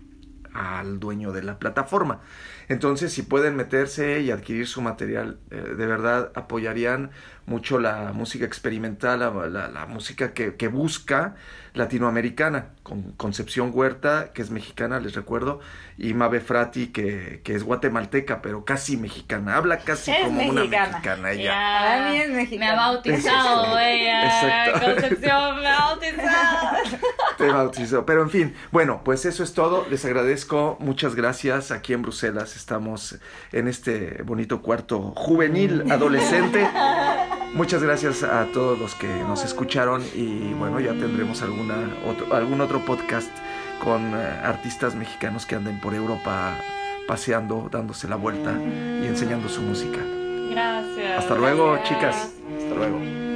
al 0.54 1.00
dueño 1.00 1.32
de 1.32 1.42
la 1.42 1.58
plataforma. 1.58 2.20
Entonces, 2.68 3.12
si 3.12 3.22
pueden 3.22 3.56
meterse 3.56 4.20
y 4.20 4.30
adquirir 4.30 4.68
su 4.68 4.80
material, 4.82 5.38
eh, 5.50 5.56
de 5.56 5.86
verdad 5.86 6.30
apoyarían 6.36 7.10
mucho 7.46 7.78
la 7.78 8.12
música 8.14 8.46
experimental, 8.46 9.18
la, 9.18 9.30
la- 9.48 9.68
la 9.68 9.86
música 9.86 10.32
que, 10.32 10.54
que 10.54 10.68
busca 10.68 11.34
latinoamericana, 11.74 12.68
con 12.84 13.12
Concepción 13.12 13.70
Huerta, 13.74 14.32
que 14.32 14.40
es 14.42 14.50
mexicana, 14.50 15.00
les 15.00 15.14
recuerdo, 15.14 15.60
y 15.98 16.14
Mabe 16.14 16.40
Frati, 16.40 16.86
que, 16.86 17.42
que 17.44 17.54
es 17.54 17.64
guatemalteca, 17.64 18.40
pero 18.40 18.64
casi 18.64 18.96
mexicana, 18.96 19.56
habla 19.56 19.78
casi 19.78 20.12
Es 20.12 20.24
como 20.24 20.40
una 20.40 20.52
mexicana. 20.62 20.86
mexicana 20.88 21.32
ella. 21.32 21.42
Ya. 21.44 21.80
Para 21.82 22.10
mí 22.10 22.16
es 22.18 22.28
Me 22.30 22.36
mexicana. 22.36 22.72
ha 22.72 22.76
bautizado 22.92 23.78
ella. 23.78 24.24
Exacto. 24.24 24.86
Concepción 24.86 25.60
me 25.60 25.66
ha 25.66 25.78
bautizado. 25.80 26.76
Te 27.38 27.50
bautizó. 27.50 28.04
Pero 28.06 28.22
en 28.22 28.30
fin, 28.30 28.54
bueno, 28.70 29.02
pues 29.04 29.24
eso 29.24 29.42
es 29.42 29.52
todo. 29.54 29.86
Les 29.90 30.04
agradezco. 30.04 30.76
Muchas 30.80 31.14
gracias. 31.14 31.70
Aquí 31.70 31.92
en 31.92 32.02
Bruselas 32.02 32.56
estamos 32.56 33.18
en 33.52 33.68
este 33.68 34.22
bonito 34.24 34.62
cuarto 34.62 35.12
juvenil, 35.16 35.90
adolescente. 35.90 36.68
Muchas 37.54 37.82
gracias 37.82 38.24
a 38.24 38.46
todos 38.52 38.78
los 38.78 38.94
que 38.96 39.06
nos 39.06 39.44
escucharon 39.44 40.02
y 40.14 40.52
bueno, 40.54 40.80
ya 40.80 40.90
tendremos 40.90 41.40
alguna 41.42 41.74
otro, 42.04 42.34
algún 42.34 42.60
otro 42.60 42.84
podcast 42.84 43.30
con 43.82 44.02
eh, 44.14 44.40
artistas 44.42 44.96
mexicanos 44.96 45.46
que 45.46 45.54
anden 45.54 45.80
por 45.80 45.94
Europa 45.94 46.56
paseando, 47.06 47.68
dándose 47.70 48.08
la 48.08 48.16
vuelta 48.16 48.52
y 48.52 49.06
enseñando 49.06 49.48
su 49.48 49.60
música. 49.62 49.98
Gracias. 50.50 51.18
Hasta 51.18 51.34
luego, 51.36 51.72
Gracias. 51.72 51.88
chicas. 51.88 52.28
Hasta 52.58 52.74
luego. 52.74 53.33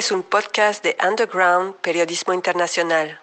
Es 0.00 0.12
un 0.12 0.22
podcast 0.22 0.82
de 0.82 0.96
Underground 1.06 1.74
Periodismo 1.82 2.32
Internacional. 2.32 3.20